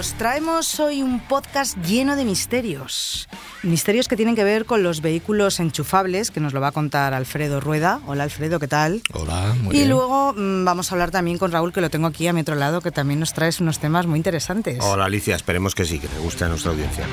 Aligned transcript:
Amigos, 0.00 0.16
traemos 0.16 0.80
hoy 0.80 1.02
un 1.02 1.20
podcast 1.20 1.76
lleno 1.84 2.16
de 2.16 2.24
misterios. 2.24 3.28
Misterios 3.62 4.08
que 4.08 4.16
tienen 4.16 4.34
que 4.34 4.44
ver 4.44 4.64
con 4.64 4.82
los 4.82 5.02
vehículos 5.02 5.60
enchufables, 5.60 6.30
que 6.30 6.40
nos 6.40 6.54
lo 6.54 6.60
va 6.62 6.68
a 6.68 6.72
contar 6.72 7.12
Alfredo 7.12 7.60
Rueda. 7.60 8.00
Hola 8.06 8.24
Alfredo, 8.24 8.58
¿qué 8.58 8.66
tal? 8.66 9.02
Hola, 9.12 9.54
muy 9.60 9.74
y 9.74 9.80
bien. 9.80 9.90
luego 9.90 10.32
mm, 10.34 10.64
vamos 10.64 10.90
a 10.90 10.94
hablar 10.94 11.10
también 11.10 11.36
con 11.36 11.52
Raúl, 11.52 11.74
que 11.74 11.82
lo 11.82 11.90
tengo 11.90 12.06
aquí 12.06 12.26
a 12.28 12.32
mi 12.32 12.40
otro 12.40 12.54
lado, 12.54 12.80
que 12.80 12.90
también 12.90 13.20
nos 13.20 13.34
traes 13.34 13.60
unos 13.60 13.78
temas 13.78 14.06
muy 14.06 14.16
interesantes. 14.16 14.78
Hola 14.82 15.04
Alicia, 15.04 15.36
esperemos 15.36 15.74
que 15.74 15.84
sí, 15.84 15.98
que 15.98 16.08
te 16.08 16.18
guste 16.20 16.46
a 16.46 16.48
nuestra 16.48 16.70
audiencia. 16.70 17.04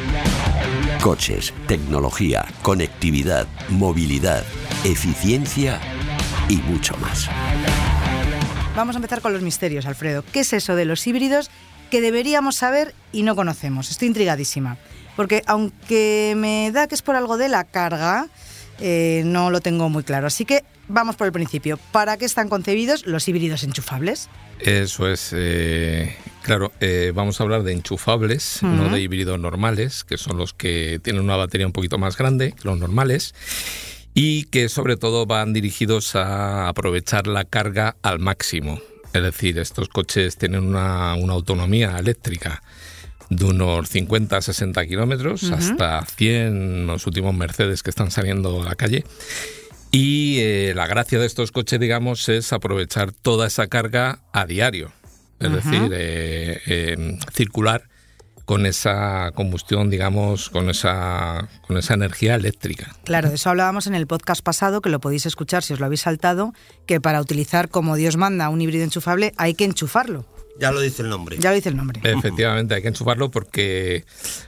Coches, 1.02 1.54
tecnología, 1.68 2.46
conectividad, 2.62 3.48
movilidad, 3.68 4.46
eficiencia 4.85 5.82
y 6.48 6.55
mucho 6.55 6.96
más. 7.02 7.27
Vamos 8.77 8.96
a 8.96 8.99
empezar 8.99 9.20
con 9.22 9.34
los 9.34 9.41
misterios, 9.41 9.88
Alfredo. 9.88 10.24
¿Qué 10.32 10.41
es 10.41 10.54
eso 10.54 10.77
de 10.77 10.85
los 10.85 11.05
híbridos 11.05 11.49
que 11.90 12.02
deberíamos 12.02 12.55
saber 12.55 12.94
y 13.12 13.23
no 13.23 13.36
conocemos? 13.36 13.91
Estoy 13.91 14.07
intrigadísima. 14.07 14.77
Porque 15.16 15.41
aunque 15.48 16.35
me 16.38 16.71
da 16.71 16.88
que 16.88 16.96
es 16.96 17.02
por 17.02 17.16
algo 17.16 17.38
de 17.38 17.49
la 17.49 17.63
carga, 17.63 18.27
eh, 18.80 19.24
no 19.26 19.49
lo 19.49 19.62
tengo 19.62 19.90
muy 19.90 20.04
claro. 20.04 20.27
Así 20.27 20.46
que 20.46 20.63
vamos 20.88 21.15
por 21.15 21.27
el 21.27 21.34
principio. 21.34 21.77
¿Para 21.91 22.18
qué 22.18 22.26
están 22.26 22.49
concebidos 22.49 23.05
los 23.05 23.27
híbridos 23.27 23.63
enchufables? 23.63 24.30
Eso 24.60 25.08
es, 25.10 25.32
eh, 25.35 26.15
claro, 26.41 26.71
eh, 26.80 27.12
vamos 27.13 27.40
a 27.40 27.43
hablar 27.43 27.63
de 27.63 27.74
enchufables, 27.74 28.60
no 28.63 28.90
de 28.90 28.99
híbridos 28.99 29.40
normales, 29.40 30.04
que 30.04 30.18
son 30.18 30.38
los 30.38 30.54
que 30.54 30.99
tienen 31.04 31.24
una 31.24 31.35
batería 31.35 31.68
un 31.68 31.74
poquito 31.74 31.99
más 31.99 32.18
grande 32.18 32.54
que 32.54 32.63
los 32.63 32.80
normales 32.80 33.35
y 34.15 34.46
que 34.46 34.68
sobre 34.68 34.98
todo 34.98 35.27
van 35.27 35.54
dirigidos 35.54 36.15
a 36.15 36.70
aprovechar 36.70 37.27
la 37.27 37.46
carga 37.46 37.98
al 38.02 38.18
máximo. 38.18 38.80
Es 39.13 39.24
decir, 39.24 39.58
estos 39.60 39.90
coches 39.90 40.38
tienen 40.38 40.63
una, 40.66 41.16
una 41.16 41.34
autonomía 41.34 41.98
eléctrica 41.98 42.62
de 43.30 43.46
unos 43.46 43.94
50-60 43.94 44.88
kilómetros 44.88 45.44
hasta 45.52 46.05
100 46.05 46.88
los 46.88 47.05
últimos 47.08 47.36
Mercedes 47.36 47.84
que 47.84 47.90
están 47.90 48.12
saliendo 48.12 48.62
a 48.62 48.66
la 48.66 48.76
calle. 48.76 49.04
Y 49.91 50.40
eh, 50.40 50.74
la 50.76 50.88
gracia 50.88 51.20
de 51.20 51.26
estos 51.26 51.52
coches, 51.52 51.80
digamos, 51.80 52.27
es 52.30 52.54
aprovechar 52.54 53.12
toda 53.12 53.48
esa 53.48 53.68
carga 53.68 54.20
a 54.34 54.46
diario. 54.46 54.91
Es 55.40 55.52
decir, 55.52 55.92
eh, 55.94 56.62
eh, 56.66 57.20
circular 57.34 57.84
con 58.48 58.65
esa 58.65 59.31
combustión, 59.35 59.90
digamos, 59.90 60.49
con 60.49 60.70
esa, 60.70 61.49
con 61.67 61.76
esa 61.77 61.95
energía 61.95 62.34
eléctrica. 62.35 62.95
Claro, 63.03 63.27
de 63.27 63.35
eso 63.35 63.49
hablábamos 63.49 63.87
en 63.87 63.93
el 63.93 64.07
podcast 64.07 64.41
pasado, 64.41 64.79
que 64.79 64.90
lo 64.90 65.01
podéis 65.01 65.25
escuchar 65.25 65.63
si 65.63 65.73
os 65.73 65.81
lo 65.81 65.85
habéis 65.85 66.00
saltado, 66.01 66.53
que 66.85 67.01
para 67.01 67.19
utilizar 67.19 67.68
como 67.68 67.97
Dios 67.97 68.16
manda 68.16 68.47
un 68.47 68.62
híbrido 68.62 68.85
enchufable 68.85 69.34
hay 69.38 69.53
que 69.53 69.66
enchufarlo. 69.66 70.25
Ya 70.59 70.72
lo 70.72 70.79
dice 70.79 71.01
el 71.03 71.09
nombre. 71.09 71.35
Ya 71.40 71.50
lo 71.50 71.56
dice 71.57 71.68
el 71.69 71.75
nombre. 71.75 72.00
Efectivamente, 72.03 72.73
hay 72.73 72.81
que 72.81 72.88
enchufarlo 72.88 73.29
porque, 73.29 74.06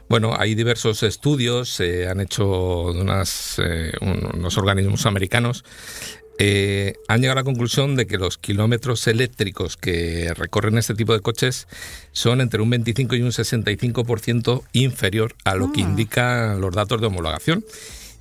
bueno, 0.07 0.33
hay 0.39 0.55
diversos 0.55 1.03
estudios, 1.03 1.69
se 1.69 2.07
han 2.07 2.21
hecho 2.21 2.91
de 2.93 3.01
unas, 3.01 3.59
eh, 3.59 3.91
un- 3.99 4.27
unos 4.33 4.57
organismos 4.57 5.05
americanos, 5.05 5.65
eh, 6.41 6.93
han 7.09 7.19
llegado 7.19 7.39
a 7.39 7.41
la 7.41 7.43
conclusión 7.43 7.97
de 7.97 8.07
que 8.07 8.17
los 8.17 8.37
kilómetros 8.37 9.05
eléctricos 9.07 9.75
que 9.75 10.33
recorren 10.35 10.77
este 10.77 10.95
tipo 10.95 11.11
de 11.11 11.19
coches 11.19 11.67
son 12.13 12.39
entre 12.39 12.61
un 12.61 12.69
25 12.69 13.15
y 13.17 13.21
un 13.21 13.31
65% 13.31 14.63
inferior 14.71 15.35
a 15.43 15.55
lo 15.55 15.73
que 15.73 15.81
indican 15.81 16.61
los 16.61 16.73
datos 16.73 17.01
de 17.01 17.07
homologación. 17.07 17.65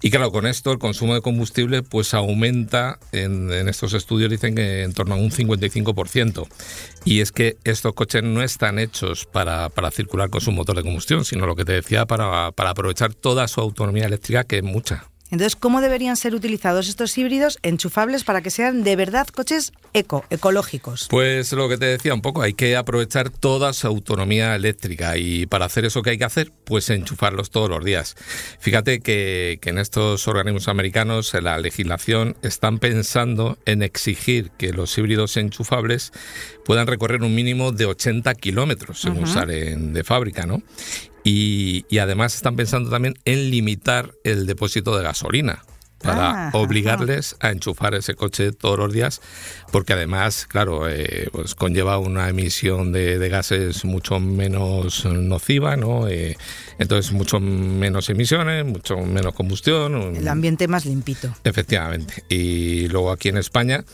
Y 0.02 0.10
claro, 0.10 0.32
con 0.32 0.46
esto 0.46 0.72
el 0.72 0.78
consumo 0.78 1.14
de 1.14 1.20
combustible 1.20 1.84
pues 1.84 2.12
aumenta, 2.12 2.98
en, 3.12 3.52
en 3.52 3.68
estos 3.68 3.94
estudios 3.94 4.30
dicen 4.30 4.56
que 4.56 4.82
en 4.82 4.94
torno 4.94 5.14
a 5.14 5.18
un 5.18 5.30
55%. 5.30 6.48
Y 7.04 7.20
es 7.20 7.30
que 7.30 7.56
estos 7.62 7.94
coches 7.94 8.24
no 8.24 8.42
están 8.42 8.80
hechos 8.80 9.26
para, 9.26 9.68
para 9.68 9.92
circular 9.92 10.28
con 10.28 10.40
su 10.40 10.50
motor 10.50 10.74
de 10.74 10.82
combustión, 10.82 11.24
sino 11.24 11.46
lo 11.46 11.54
que 11.54 11.64
te 11.64 11.72
decía, 11.72 12.04
para, 12.06 12.50
para 12.50 12.70
aprovechar 12.70 13.14
toda 13.14 13.46
su 13.46 13.60
autonomía 13.60 14.06
eléctrica, 14.06 14.42
que 14.42 14.58
es 14.58 14.64
mucha. 14.64 15.08
Entonces, 15.30 15.56
¿cómo 15.56 15.80
deberían 15.80 16.16
ser 16.16 16.34
utilizados 16.34 16.88
estos 16.88 17.16
híbridos 17.18 17.58
enchufables 17.62 18.24
para 18.24 18.40
que 18.40 18.50
sean 18.50 18.82
de 18.82 18.96
verdad 18.96 19.26
coches 19.26 19.72
eco, 19.92 20.24
ecológicos? 20.30 21.06
Pues 21.10 21.52
lo 21.52 21.68
que 21.68 21.76
te 21.76 21.86
decía 21.86 22.14
un 22.14 22.22
poco, 22.22 22.42
hay 22.42 22.54
que 22.54 22.76
aprovechar 22.76 23.30
toda 23.30 23.72
su 23.72 23.86
autonomía 23.86 24.54
eléctrica 24.54 25.16
y 25.18 25.46
para 25.46 25.66
hacer 25.66 25.84
eso 25.84 26.02
que 26.02 26.10
hay 26.10 26.18
que 26.18 26.24
hacer, 26.24 26.52
pues 26.64 26.88
enchufarlos 26.90 27.50
todos 27.50 27.68
los 27.68 27.84
días. 27.84 28.16
Fíjate 28.58 29.00
que, 29.00 29.58
que 29.60 29.70
en 29.70 29.78
estos 29.78 30.26
organismos 30.28 30.68
americanos, 30.68 31.34
en 31.34 31.44
la 31.44 31.58
legislación, 31.58 32.36
están 32.42 32.78
pensando 32.78 33.58
en 33.66 33.82
exigir 33.82 34.50
que 34.52 34.72
los 34.72 34.96
híbridos 34.96 35.36
enchufables 35.36 36.12
puedan 36.64 36.86
recorrer 36.86 37.22
un 37.22 37.34
mínimo 37.34 37.72
de 37.72 37.86
80 37.86 38.34
kilómetros, 38.34 39.00
según 39.00 39.26
salen 39.26 39.92
de 39.92 40.04
fábrica, 40.04 40.46
¿no? 40.46 40.62
Y, 41.28 41.84
y 41.90 41.98
además 41.98 42.34
están 42.34 42.56
pensando 42.56 42.88
también 42.88 43.18
en 43.26 43.50
limitar 43.50 44.12
el 44.24 44.46
depósito 44.46 44.96
de 44.96 45.02
gasolina 45.02 45.62
para 46.02 46.48
Ah, 46.48 46.50
obligarles 46.54 47.36
a 47.40 47.50
enchufar 47.50 47.94
ese 47.94 48.14
coche 48.14 48.52
todos 48.52 48.78
los 48.78 48.92
días, 48.92 49.20
porque 49.72 49.92
además, 49.92 50.46
claro, 50.46 50.88
eh, 50.88 51.28
pues 51.32 51.54
conlleva 51.54 51.98
una 51.98 52.28
emisión 52.28 52.92
de, 52.92 53.18
de 53.18 53.28
gases 53.28 53.84
mucho 53.84 54.20
menos 54.20 55.04
nociva, 55.04 55.76
¿no? 55.76 56.08
Eh, 56.08 56.38
entonces, 56.78 57.12
mucho 57.12 57.40
menos 57.40 58.08
emisiones, 58.08 58.64
mucho 58.64 58.96
menos 58.98 59.34
combustión. 59.34 60.16
El 60.16 60.28
ambiente 60.28 60.68
más 60.68 60.86
limpito. 60.86 61.34
Efectivamente. 61.44 62.24
Y 62.28 62.88
luego 62.88 63.10
aquí 63.10 63.28
en 63.28 63.36
España, 63.36 63.84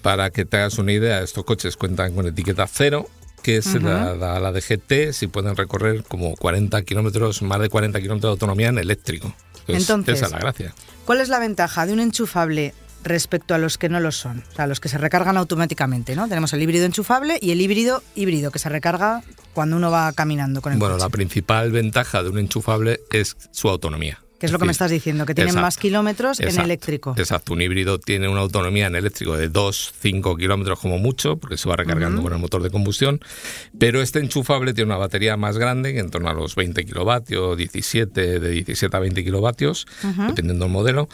para 0.00 0.30
que 0.30 0.44
te 0.44 0.56
hagas 0.56 0.78
una 0.78 0.92
idea, 0.92 1.20
estos 1.20 1.44
coches 1.44 1.76
cuentan 1.76 2.14
con 2.14 2.26
etiqueta 2.26 2.66
cero 2.66 3.08
que 3.42 3.56
es 3.56 3.74
la, 3.82 4.14
la, 4.14 4.38
la 4.40 4.52
de 4.52 4.60
GT, 4.60 5.12
si 5.12 5.26
pueden 5.26 5.56
recorrer 5.56 6.04
como 6.04 6.34
40 6.36 6.82
kilómetros, 6.82 7.42
más 7.42 7.60
de 7.60 7.68
40 7.68 8.00
kilómetros 8.00 8.28
de 8.30 8.32
autonomía 8.32 8.68
en 8.68 8.78
eléctrico. 8.78 9.34
Entonces- 9.68 10.16
esa 10.16 10.26
es 10.26 10.32
la 10.32 10.38
gracia. 10.38 10.74
¿Cuál 11.04 11.20
es 11.20 11.28
la 11.28 11.38
ventaja 11.38 11.86
de 11.86 11.92
un 11.92 12.00
enchufable 12.00 12.74
respecto 13.04 13.54
a 13.54 13.58
los 13.58 13.78
que 13.78 13.88
no 13.88 13.98
lo 14.00 14.12
son? 14.12 14.44
O 14.52 14.54
sea, 14.56 14.66
los 14.66 14.78
que 14.80 14.88
se 14.88 14.98
recargan 14.98 15.36
automáticamente, 15.36 16.14
¿no? 16.16 16.28
Tenemos 16.28 16.52
el 16.52 16.62
híbrido 16.62 16.86
enchufable 16.86 17.38
y 17.40 17.50
el 17.50 17.60
híbrido 17.60 18.02
híbrido 18.14 18.50
que 18.52 18.58
se 18.60 18.68
recarga 18.68 19.22
cuando 19.54 19.76
uno 19.76 19.90
va 19.90 20.12
caminando 20.12 20.62
con 20.62 20.72
el 20.72 20.78
Bueno, 20.78 20.94
coche. 20.94 21.04
la 21.04 21.10
principal 21.10 21.72
ventaja 21.72 22.22
de 22.22 22.28
un 22.30 22.38
enchufable 22.38 23.00
es 23.10 23.36
su 23.50 23.68
autonomía. 23.68 24.22
Que 24.42 24.46
es 24.46 24.52
lo 24.52 24.58
que 24.58 24.64
me 24.64 24.72
estás 24.72 24.90
diciendo, 24.90 25.24
que 25.24 25.36
tienen 25.36 25.50
exacto, 25.50 25.66
más 25.66 25.76
kilómetros 25.76 26.40
en 26.40 26.60
eléctrico. 26.60 27.14
Exacto, 27.16 27.52
un 27.52 27.62
híbrido 27.62 28.00
tiene 28.00 28.26
una 28.26 28.40
autonomía 28.40 28.88
en 28.88 28.96
eléctrico 28.96 29.36
de 29.36 29.48
2, 29.48 29.94
5 30.00 30.36
kilómetros 30.36 30.80
como 30.80 30.98
mucho, 30.98 31.36
porque 31.36 31.56
se 31.56 31.68
va 31.68 31.76
recargando 31.76 32.22
con 32.22 32.32
el 32.32 32.40
motor 32.40 32.60
de 32.60 32.70
combustión, 32.70 33.20
pero 33.78 34.02
este 34.02 34.18
enchufable 34.18 34.74
tiene 34.74 34.90
una 34.90 34.96
batería 34.96 35.36
más 35.36 35.58
grande, 35.58 35.92
que 35.92 36.00
en 36.00 36.10
torno 36.10 36.28
a 36.28 36.34
los 36.34 36.56
20 36.56 36.84
kilovatios, 36.84 37.56
17, 37.56 38.40
de 38.40 38.50
17 38.50 38.96
a 38.96 38.98
20 38.98 39.22
kilovatios, 39.22 39.86
dependiendo 40.02 40.64
del 40.64 40.72
modelo, 40.72 41.08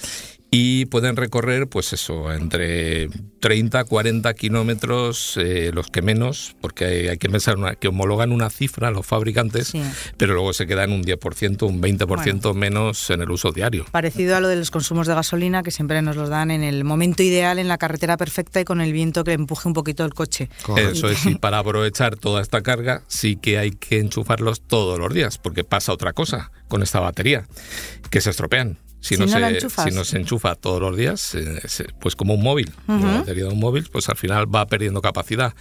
y 0.50 0.86
pueden 0.86 1.16
recorrer, 1.16 1.68
pues 1.68 1.92
eso, 1.92 2.32
entre 2.32 3.10
30, 3.40 3.84
40 3.84 4.32
kilómetros, 4.32 5.36
eh, 5.36 5.70
los 5.74 5.88
que 5.88 6.00
menos, 6.00 6.56
porque 6.62 6.86
hay, 6.86 7.08
hay 7.08 7.18
que 7.18 7.28
pensar 7.28 7.58
una- 7.58 7.74
que 7.74 7.88
homologan 7.88 8.32
una 8.32 8.48
cifra 8.48 8.90
los 8.90 9.04
fabricantes, 9.04 9.68
Sí. 9.68 9.82
pero 10.16 10.32
luego 10.32 10.54
se 10.54 10.66
queda 10.66 10.84
en 10.84 10.92
un 10.92 11.02
10%, 11.02 11.66
un 11.66 11.82
20% 11.82 12.54
menos 12.54 13.10
en 13.10 13.20
el 13.20 13.30
uso 13.30 13.52
diario. 13.52 13.84
Parecido 13.90 14.36
a 14.36 14.40
lo 14.40 14.48
de 14.48 14.56
los 14.56 14.70
consumos 14.70 15.06
de 15.06 15.14
gasolina, 15.14 15.62
que 15.62 15.70
siempre 15.70 16.00
nos 16.00 16.16
los 16.16 16.30
dan 16.30 16.50
en 16.50 16.62
el 16.64 16.82
momento 16.82 17.22
ideal, 17.22 17.58
en 17.58 17.68
la 17.68 17.76
carretera 17.76 18.16
perfecta 18.16 18.58
y 18.60 18.64
con 18.64 18.80
el 18.80 18.94
viento 18.94 19.24
que 19.24 19.34
empuje 19.34 19.68
un 19.68 19.74
poquito 19.74 20.02
el 20.06 20.14
coche. 20.14 20.48
Eso 20.78 21.10
es, 21.10 21.26
y 21.26 21.34
para 21.38 21.58
aprovechar 21.58 22.16
toda 22.16 22.40
esta 22.40 22.62
carga 22.62 23.02
sí 23.06 23.36
que 23.36 23.58
hay 23.58 23.70
que 23.72 23.98
enchufarlos 23.98 24.62
todos 24.62 24.98
los 24.98 25.12
días, 25.12 25.36
porque 25.36 25.62
pasa 25.62 25.92
otra 25.92 26.14
cosa 26.14 26.52
con 26.68 26.82
esta 26.82 27.00
batería, 27.00 27.46
que 28.10 28.22
se 28.22 28.30
estropean. 28.30 28.78
Si, 29.00 29.14
Si 29.14 29.20
no, 29.20 29.28
se, 29.28 29.38
enchufas. 29.38 29.84
si 29.84 29.94
no 29.94 30.04
se 30.04 30.16
enchufa 30.18 30.54
todos 30.56 30.80
los 30.80 30.96
días, 30.96 31.34
eh, 31.34 31.60
pues 32.00 32.16
como 32.16 32.34
un 32.34 32.42
móvil, 32.42 32.72
la 32.88 32.96
batería 32.96 33.44
de 33.44 33.50
un 33.50 33.60
móvil, 33.60 33.88
pues 33.92 34.08
al 34.08 34.16
final 34.16 34.52
va 34.52 34.66
perdiendo 34.66 35.00
capacidad. 35.00 35.54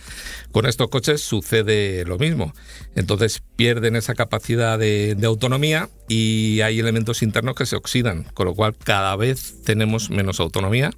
Con 0.51 0.65
estos 0.65 0.89
coches 0.89 1.21
sucede 1.21 2.03
lo 2.05 2.17
mismo. 2.17 2.53
Entonces 2.95 3.43
pierden 3.55 3.95
esa 3.95 4.15
capacidad 4.15 4.79
de, 4.79 5.15
de 5.15 5.27
autonomía 5.27 5.89
y 6.07 6.61
hay 6.61 6.79
elementos 6.79 7.21
internos 7.21 7.55
que 7.55 7.65
se 7.65 7.75
oxidan, 7.75 8.23
con 8.33 8.47
lo 8.47 8.55
cual 8.55 8.75
cada 8.75 9.15
vez 9.15 9.61
tenemos 9.63 10.09
menos 10.09 10.39
autonomía 10.39 10.91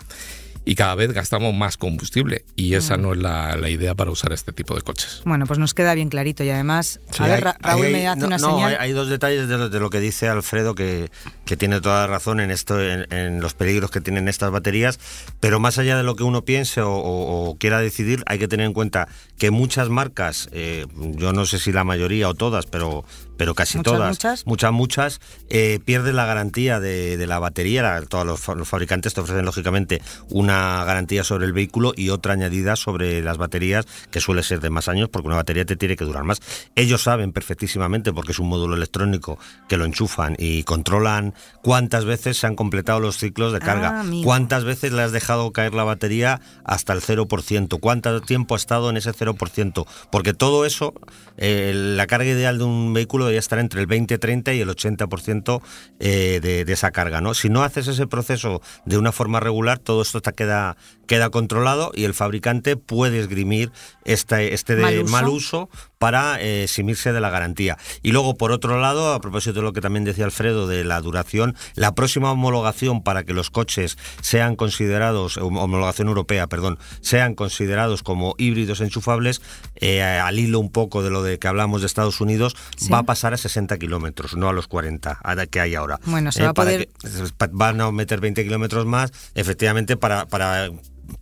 y 0.66 0.76
cada 0.76 0.94
vez 0.96 1.14
gastamos 1.14 1.54
más 1.56 1.78
combustible 1.78 2.46
y 2.56 2.76
esa 2.76 2.98
no 2.98 3.14
es 3.14 3.20
la, 3.20 3.56
la 3.56 3.70
idea 3.70 3.96
para 3.96 4.12
usar 4.12 4.34
este 4.34 4.52
tipo 4.54 4.76
de 4.76 4.82
coches. 4.82 5.22
Bueno, 5.26 5.46
pues 5.48 5.58
nos 5.58 5.74
queda 5.74 5.96
bien 5.96 6.10
clarito 6.10 6.44
y 6.44 6.50
además, 6.52 7.00
Sí, 7.12 7.24
a 7.24 7.28
ver, 7.28 7.44
Ra- 7.44 7.58
Raúl 7.60 7.86
hay- 7.88 7.92
me 7.94 8.08
hace 8.08 8.20
no, 8.22 8.28
una 8.28 8.38
no, 8.38 8.50
señal. 8.56 8.70
hay, 8.74 8.76
hay 8.80 8.92
dos 8.92 9.10
detalles 9.10 9.48
de 9.48 9.58
lo, 9.58 9.70
de 9.70 9.80
lo 9.80 9.90
que 9.90 10.00
dice 10.00 10.28
Alfredo 10.28 10.76
que, 10.76 11.10
que 11.46 11.58
tiene 11.58 11.82
toda 11.82 12.02
la 12.02 12.08
razón 12.08 12.40
en 12.40 12.52
esto, 12.52 12.80
en, 12.82 13.12
en 13.12 13.42
los 13.42 13.54
peligros 13.56 13.90
que 13.90 14.02
tienen 14.02 14.28
estas 14.28 14.52
baterías, 14.52 15.00
pero 15.40 15.60
más 15.60 15.78
allá 15.80 15.98
de 15.98 16.04
lo 16.04 16.16
que 16.16 16.24
uno 16.24 16.44
piense 16.46 16.82
o, 16.82 16.92
o- 16.92 17.50
o 17.50 17.58
quiera 17.58 17.80
decidir, 17.80 18.24
hay 18.28 18.38
que 18.38 18.48
tener 18.48 18.66
en 18.68 18.74
cuenta 18.74 19.08
que 19.38 19.50
muchas 19.52 19.90
marcas, 19.90 20.50
eh, 20.52 20.86
yo 21.16 21.34
no 21.34 21.46
sé 21.46 21.58
si 21.60 21.72
la 21.72 21.84
mayoría 21.84 22.30
o 22.30 22.34
todas, 22.36 22.66
pero, 22.68 23.06
pero 23.40 23.56
casi 23.56 23.78
Muchas, 23.78 23.94
todas, 23.94 24.10
muchas. 24.10 24.46
muchas, 24.46 24.72
muchas, 24.74 25.22
eh, 25.50 25.80
pierden 25.86 26.18
la 26.18 26.26
garantía 26.26 26.82
de, 26.82 27.16
de 27.16 27.26
la 27.26 27.40
batería. 27.40 27.82
La- 27.82 28.02
todos 28.02 28.26
los, 28.26 28.38
fa- 28.42 28.54
los 28.54 28.68
fabricantes 28.68 29.14
te 29.14 29.22
ofrecen, 29.22 29.46
lógicamente, 29.46 30.02
una 30.30 30.84
garantía 30.84 31.24
sobre 31.24 31.46
el 31.46 31.54
vehículo 31.54 31.94
y 31.96 32.10
otra 32.10 32.34
añadida 32.34 32.76
sobre 32.76 33.22
las 33.22 33.38
baterías, 33.38 33.88
que 34.12 34.20
suele 34.20 34.44
ser 34.44 34.60
de 34.60 34.70
más 34.70 34.90
años, 34.90 35.08
porque 35.10 35.28
una 35.28 35.38
batería 35.38 35.64
te 35.64 35.78
tiene 35.78 35.96
que 35.96 36.04
durar 36.04 36.26
más. 36.26 36.42
Ellos 36.76 37.02
saben 37.04 37.32
perfectísimamente, 37.32 38.12
porque 38.12 38.34
es 38.34 38.40
un 38.40 38.50
módulo 38.50 38.76
electrónico 38.76 39.40
que 39.70 39.78
lo 39.78 39.86
enchufan 39.86 40.36
y 40.38 40.64
controlan 40.64 41.34
cuántas 41.64 42.04
veces 42.04 42.38
se 42.38 42.46
han 42.46 42.56
completado 42.58 43.00
los 43.00 43.18
ciclos 43.18 43.54
de 43.54 43.60
carga, 43.60 44.02
Ah, 44.02 44.06
cuántas 44.24 44.66
veces 44.66 44.92
le 44.92 45.02
has 45.02 45.14
dejado 45.14 45.52
caer 45.54 45.74
la 45.74 45.86
batería 45.86 46.42
hasta 46.66 46.92
el 46.92 47.00
0%, 47.02 47.80
cuánto 47.80 48.20
tiempo 48.22 48.56
ha 48.56 48.58
estado 48.58 48.90
en 48.90 48.98
ese 48.98 49.12
0%, 49.14 49.86
porque 50.12 50.34
todo 50.34 50.66
eso, 50.66 50.94
eh, 51.38 51.72
la 51.74 52.06
carga 52.06 52.26
ideal 52.30 52.58
de 52.58 52.66
un 52.66 52.94
vehículo 52.94 53.29
debería 53.30 53.40
estar 53.40 53.60
entre 53.60 53.82
el 53.82 53.88
20, 53.88 54.18
30 54.18 54.54
y 54.54 54.62
el 54.62 54.70
80% 54.70 55.62
eh, 56.00 56.40
de, 56.42 56.66
de 56.66 56.74
esa 56.74 56.92
carga. 56.92 57.22
¿no? 57.22 57.34
Si 57.34 57.50
no 57.50 57.64
haces 57.64 57.88
ese 57.88 58.08
proceso 58.08 58.62
de 58.86 58.98
una 58.98 59.12
forma 59.12 59.40
regular, 59.40 59.80
todo 59.80 60.02
esto 60.02 60.22
te 60.22 60.34
queda, 60.34 60.78
queda 61.08 61.30
controlado 61.30 61.92
y 61.94 62.06
el 62.06 62.14
fabricante 62.14 62.76
puede 62.76 63.20
esgrimir 63.20 63.72
este, 64.06 64.54
este 64.54 64.76
de 64.76 64.84
Mal 64.84 65.00
uso. 65.00 65.12
mal 65.12 65.30
uso 65.30 65.70
para 66.00 66.42
eh, 66.42 66.64
eximirse 66.64 67.12
de 67.12 67.20
la 67.20 67.30
garantía. 67.30 67.78
Y 68.02 68.12
luego, 68.14 68.36
por 68.36 68.52
otro 68.54 68.80
lado, 68.80 69.14
a 69.14 69.20
propósito 69.22 69.56
de 69.60 69.62
lo 69.64 69.74
que 69.74 69.82
también 69.82 70.06
decía 70.06 70.24
Alfredo 70.26 70.66
de 70.66 70.86
la 70.86 71.02
duración, 71.02 71.56
la 71.76 71.94
próxima 71.94 72.32
homologación 72.32 73.04
para 73.04 73.24
que 73.26 73.34
los 73.34 73.50
coches 73.52 73.98
sean 74.22 74.56
considerados, 74.56 75.38
hom- 75.38 75.60
homologación 75.60 76.08
europea, 76.08 76.48
perdón, 76.48 76.80
sean 77.02 77.36
considerados 77.36 78.02
como 78.02 78.34
híbridos 78.38 78.80
enchufables, 78.80 79.42
eh, 79.76 80.02
al 80.02 80.40
hilo 80.40 80.60
un 80.60 80.72
poco 80.72 81.04
de 81.04 81.10
lo 81.10 81.22
de 81.22 81.38
que 81.38 81.50
hablamos 81.50 81.82
de 81.82 81.88
Estados 81.88 82.22
Unidos, 82.22 82.56
Sí. 82.78 82.90
va 82.90 83.00
a 83.00 83.04
pasar 83.04 83.34
a 83.34 83.38
60 83.38 83.78
kilómetros, 83.78 84.38
no 84.38 84.48
a 84.48 84.54
los 84.54 84.68
40 84.68 85.20
a- 85.22 85.46
que 85.48 85.60
hay 85.60 85.76
ahora. 85.76 86.00
Bueno, 86.06 86.32
se 86.32 86.44
va 86.44 86.50
a 86.50 86.54
poder- 86.54 86.88
que- 86.88 87.10
pa- 87.38 87.50
van 87.52 87.82
a 87.82 87.92
meter 87.92 88.22
20 88.22 88.44
kilómetros 88.46 88.86
más, 88.86 89.12
efectivamente, 89.36 89.98
para, 89.98 90.26
para 90.28 90.70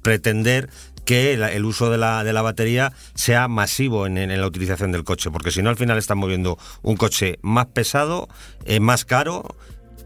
pretender 0.02 0.70
que 1.08 1.34
el 1.36 1.64
uso 1.64 1.90
de 1.90 1.98
la, 1.98 2.26
de 2.26 2.34
la 2.34 2.42
batería 2.42 2.92
sea 3.16 3.48
masivo 3.48 4.06
en, 4.06 4.18
en 4.18 4.42
la 4.42 4.46
utilización 4.46 4.92
del 4.92 5.06
coche, 5.06 5.32
porque 5.32 5.52
si 5.52 5.62
no 5.62 5.70
al 5.70 5.78
final 5.78 5.98
están 5.98 6.18
moviendo 6.18 6.60
un 6.82 6.98
coche 6.98 7.40
más 7.42 7.68
pesado, 7.68 8.28
eh, 8.66 8.82
más 8.82 9.06
caro 9.06 9.56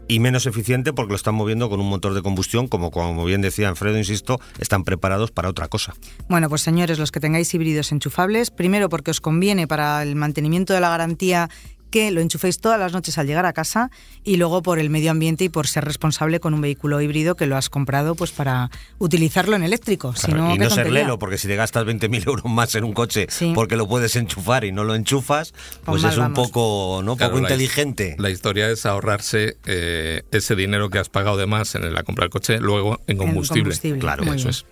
y 0.06 0.20
menos 0.20 0.46
eficiente 0.46 0.92
porque 0.92 1.10
lo 1.10 1.16
están 1.16 1.34
moviendo 1.34 1.68
con 1.68 1.80
un 1.80 1.88
motor 1.88 2.14
de 2.14 2.22
combustión, 2.22 2.68
como 2.68 2.92
como 2.92 3.24
bien 3.24 3.40
decía 3.40 3.68
Alfredo, 3.68 3.98
insisto, 3.98 4.40
están 4.60 4.84
preparados 4.84 5.32
para 5.32 5.48
otra 5.48 5.66
cosa. 5.66 5.92
Bueno, 6.28 6.48
pues 6.48 6.62
señores, 6.62 7.00
los 7.00 7.10
que 7.10 7.18
tengáis 7.18 7.52
híbridos 7.52 7.90
enchufables, 7.90 8.52
primero 8.52 8.88
porque 8.88 9.10
os 9.10 9.20
conviene 9.20 9.66
para 9.66 10.04
el 10.04 10.14
mantenimiento 10.14 10.72
de 10.72 10.80
la 10.80 10.90
garantía 10.90 11.50
que 11.92 12.10
lo 12.10 12.20
enchuféis 12.20 12.58
todas 12.58 12.80
las 12.80 12.92
noches 12.92 13.18
al 13.18 13.28
llegar 13.28 13.46
a 13.46 13.52
casa 13.52 13.90
y 14.24 14.36
luego 14.38 14.62
por 14.62 14.80
el 14.80 14.90
medio 14.90 15.12
ambiente 15.12 15.44
y 15.44 15.48
por 15.48 15.68
ser 15.68 15.84
responsable 15.84 16.40
con 16.40 16.54
un 16.54 16.60
vehículo 16.62 17.00
híbrido 17.00 17.36
que 17.36 17.46
lo 17.46 17.56
has 17.56 17.68
comprado 17.68 18.16
pues 18.16 18.32
para 18.32 18.70
utilizarlo 18.98 19.54
en 19.54 19.62
eléctrico. 19.62 20.14
Si 20.16 20.32
no, 20.32 20.54
y 20.54 20.58
no 20.58 20.70
ser 20.70 20.90
lelo, 20.90 21.18
porque 21.18 21.38
si 21.38 21.46
te 21.46 21.54
gastas 21.54 21.84
20.000 21.84 22.26
euros 22.26 22.44
más 22.46 22.74
en 22.74 22.84
un 22.84 22.94
coche 22.94 23.26
Sí. 23.28 23.52
porque 23.54 23.76
lo 23.76 23.86
puedes 23.86 24.16
enchufar 24.16 24.64
y 24.64 24.72
no 24.72 24.82
lo 24.84 24.94
enchufas, 24.94 25.52
pues 25.84 26.02
mal 26.02 26.10
es 26.12 26.16
un 26.18 26.22
vamos. 26.32 26.48
poco, 26.50 27.02
¿no? 27.04 27.16
Claro, 27.16 27.32
poco 27.34 27.42
la- 27.42 27.48
inteligente. 27.50 28.16
La 28.18 28.30
historia 28.30 28.68
es 28.70 28.86
ahorrarse 28.86 29.56
eh, 29.66 30.22
ese 30.32 30.56
dinero 30.56 30.88
que 30.90 30.98
has 30.98 31.10
pagado 31.10 31.36
de 31.36 31.46
más 31.46 31.74
en 31.74 31.92
la 31.92 32.02
compra 32.02 32.24
del 32.24 32.30
coche 32.30 32.58
luego 32.58 33.00
en 33.06 33.18
combustible. 33.18 33.62
combustible, 33.64 33.98
Claro, 34.00 34.24
muy 34.24 34.36
eso 34.36 34.44
bien. 34.48 34.50
es. 34.50 34.64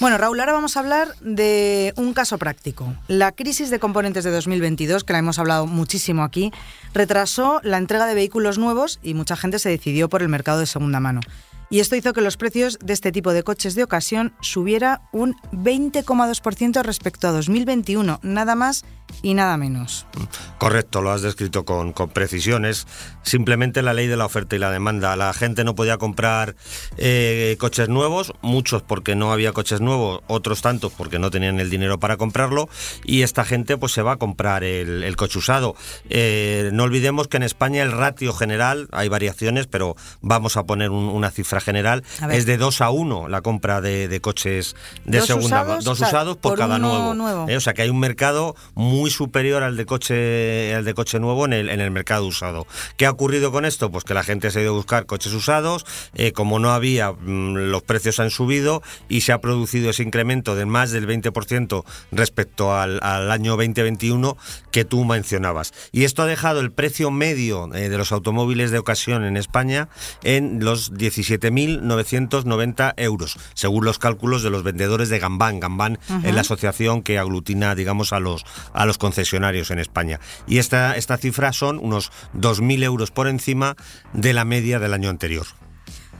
Bueno, 0.00 0.18
Raúl, 0.18 0.40
ahora 0.40 0.52
vamos 0.52 0.76
a 0.76 0.80
hablar 0.80 1.14
de 1.20 1.94
un 1.96 2.14
caso 2.14 2.36
práctico. 2.36 2.92
La 3.06 3.30
crisis 3.30 3.70
de 3.70 3.78
componentes 3.78 4.24
de 4.24 4.32
2022, 4.32 5.04
que 5.04 5.12
la 5.12 5.20
hemos 5.20 5.38
hablado 5.38 5.66
muchísimo 5.66 6.24
aquí, 6.24 6.52
retrasó 6.92 7.60
la 7.62 7.78
entrega 7.78 8.06
de 8.06 8.14
vehículos 8.14 8.58
nuevos 8.58 8.98
y 9.02 9.14
mucha 9.14 9.36
gente 9.36 9.60
se 9.60 9.68
decidió 9.68 10.08
por 10.08 10.22
el 10.22 10.28
mercado 10.28 10.58
de 10.58 10.66
segunda 10.66 10.98
mano. 10.98 11.20
Y 11.70 11.80
esto 11.80 11.96
hizo 11.96 12.12
que 12.12 12.20
los 12.20 12.36
precios 12.36 12.78
de 12.80 12.92
este 12.92 13.12
tipo 13.12 13.32
de 13.32 13.42
coches 13.42 13.74
de 13.74 13.84
ocasión 13.84 14.34
subiera 14.40 15.02
un 15.12 15.34
20,2% 15.52 16.82
respecto 16.82 17.28
a 17.28 17.32
2021, 17.32 18.20
nada 18.22 18.54
más 18.54 18.84
y 19.22 19.34
nada 19.34 19.56
menos. 19.56 20.06
Correcto, 20.58 21.02
lo 21.02 21.10
has 21.10 21.22
descrito 21.22 21.64
con, 21.64 21.92
con 21.92 22.08
precisión. 22.10 22.64
Es 22.64 22.86
simplemente 23.22 23.82
la 23.82 23.92
ley 23.94 24.06
de 24.06 24.16
la 24.16 24.26
oferta 24.26 24.56
y 24.56 24.58
la 24.58 24.70
demanda. 24.70 25.16
La 25.16 25.32
gente 25.32 25.64
no 25.64 25.74
podía 25.74 25.98
comprar 25.98 26.56
eh, 26.96 27.56
coches 27.58 27.88
nuevos, 27.88 28.32
muchos 28.42 28.82
porque 28.82 29.14
no 29.14 29.32
había 29.32 29.52
coches 29.52 29.80
nuevos, 29.80 30.20
otros 30.26 30.62
tantos 30.62 30.92
porque 30.92 31.18
no 31.18 31.30
tenían 31.30 31.60
el 31.60 31.70
dinero 31.70 31.98
para 31.98 32.16
comprarlo, 32.16 32.68
y 33.04 33.22
esta 33.22 33.44
gente 33.44 33.76
pues 33.76 33.92
se 33.92 34.02
va 34.02 34.12
a 34.12 34.16
comprar 34.16 34.64
el, 34.64 35.02
el 35.02 35.16
coche 35.16 35.38
usado. 35.38 35.74
Eh, 36.08 36.70
no 36.72 36.84
olvidemos 36.84 37.28
que 37.28 37.36
en 37.36 37.42
España 37.42 37.82
el 37.82 37.92
ratio 37.92 38.32
general, 38.32 38.88
hay 38.92 39.08
variaciones, 39.08 39.66
pero 39.66 39.96
vamos 40.20 40.56
a 40.56 40.64
poner 40.64 40.90
un- 40.90 41.08
una 41.08 41.30
cifra 41.30 41.60
general, 41.60 42.04
es 42.30 42.46
de 42.46 42.56
2 42.56 42.80
a 42.80 42.90
1 42.90 43.28
la 43.28 43.40
compra 43.42 43.80
de, 43.80 44.08
de 44.08 44.20
coches 44.20 44.76
de 45.04 45.18
¿Dos 45.18 45.26
segunda 45.26 45.62
usados? 45.62 45.84
dos 45.84 46.00
usados 46.00 46.36
por, 46.36 46.52
por 46.52 46.58
cada 46.58 46.78
nuevo. 46.78 47.48
Eh, 47.48 47.56
o 47.56 47.60
sea 47.60 47.74
que 47.74 47.82
hay 47.82 47.90
un 47.90 47.98
mercado 48.00 48.54
muy 48.74 49.03
superior 49.10 49.62
al 49.62 49.76
de 49.76 49.86
coche 49.86 50.74
al 50.74 50.84
de 50.84 50.94
coche 50.94 51.20
nuevo 51.20 51.44
en 51.44 51.52
el, 51.52 51.68
en 51.68 51.80
el 51.80 51.90
mercado 51.90 52.26
usado. 52.26 52.66
¿Qué 52.96 53.06
ha 53.06 53.10
ocurrido 53.10 53.52
con 53.52 53.64
esto? 53.64 53.90
Pues 53.90 54.04
que 54.04 54.14
la 54.14 54.22
gente 54.22 54.50
se 54.50 54.58
ha 54.58 54.62
ido 54.62 54.72
a 54.72 54.76
buscar 54.76 55.06
coches 55.06 55.32
usados, 55.32 55.84
eh, 56.14 56.32
como 56.32 56.58
no 56.58 56.72
había, 56.72 57.12
mm, 57.12 57.70
los 57.70 57.82
precios 57.82 58.20
han 58.20 58.30
subido 58.30 58.82
y 59.08 59.22
se 59.22 59.32
ha 59.32 59.40
producido 59.40 59.90
ese 59.90 60.02
incremento 60.02 60.54
de 60.54 60.66
más 60.66 60.90
del 60.90 61.06
20% 61.06 61.84
respecto 62.12 62.74
al, 62.74 63.00
al 63.02 63.30
año 63.30 63.52
2021 63.52 64.36
que 64.70 64.84
tú 64.84 65.04
mencionabas. 65.04 65.72
Y 65.92 66.04
esto 66.04 66.22
ha 66.22 66.26
dejado 66.26 66.60
el 66.60 66.72
precio 66.72 67.10
medio 67.10 67.72
eh, 67.74 67.88
de 67.88 67.98
los 67.98 68.12
automóviles 68.12 68.70
de 68.70 68.78
ocasión 68.78 69.24
en 69.24 69.36
España 69.36 69.88
en 70.22 70.64
los 70.64 70.92
17.990 70.92 72.94
euros, 72.96 73.38
según 73.54 73.84
los 73.84 73.98
cálculos 73.98 74.42
de 74.42 74.50
los 74.50 74.62
vendedores 74.62 75.08
de 75.08 75.18
Gambán. 75.18 75.60
Gambán 75.60 75.98
es 76.24 76.34
la 76.34 76.42
asociación 76.42 77.02
que 77.02 77.18
aglutina, 77.18 77.74
digamos, 77.74 78.12
a 78.12 78.20
los, 78.20 78.44
a 78.72 78.83
los 78.86 78.98
concesionarios 78.98 79.70
en 79.70 79.78
España. 79.78 80.20
Y 80.46 80.58
esta, 80.58 80.96
esta 80.96 81.16
cifra 81.16 81.52
son 81.52 81.78
unos 81.78 82.12
2.000 82.36 82.82
euros 82.84 83.10
por 83.10 83.28
encima 83.28 83.76
de 84.12 84.32
la 84.32 84.44
media 84.44 84.78
del 84.78 84.94
año 84.94 85.10
anterior. 85.10 85.46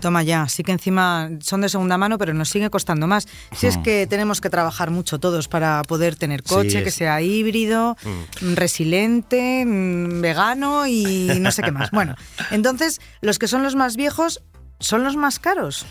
Toma 0.00 0.23
ya, 0.23 0.47
sí 0.49 0.62
que 0.62 0.73
encima 0.73 1.30
son 1.40 1.62
de 1.62 1.71
segunda 1.71 1.97
mano, 1.97 2.18
pero 2.18 2.35
nos 2.35 2.50
sigue 2.50 2.68
costando 2.68 3.06
más. 3.06 3.26
Si 3.56 3.66
es 3.66 3.78
que 3.78 4.06
tenemos 4.06 4.42
que 4.42 4.50
trabajar 4.50 4.90
mucho 4.90 5.18
todos 5.18 5.49
para 5.49 5.83
poder 5.83 6.16
tener 6.16 6.42
coche, 6.42 6.71
Sí, 6.71 6.85
que 6.85 6.90
sea 6.90 7.23
híbrido, 7.23 7.97
mm, 8.42 8.52
resiliente, 8.54 9.64
mm, 9.64 10.21
vegano 10.21 10.87
y 10.87 11.30
no 11.40 11.50
sé 11.50 11.62
qué 11.62 11.73
más. 11.73 11.90
Bueno, 11.90 12.16
entonces, 12.50 13.00
los 13.23 13.38
que 13.38 13.49
son 13.49 13.62
los 13.62 13.76
más 13.76 13.97
viejos 13.97 14.42
son 14.78 15.04
los 15.04 15.16
más 15.16 15.38
caros. 15.38 15.87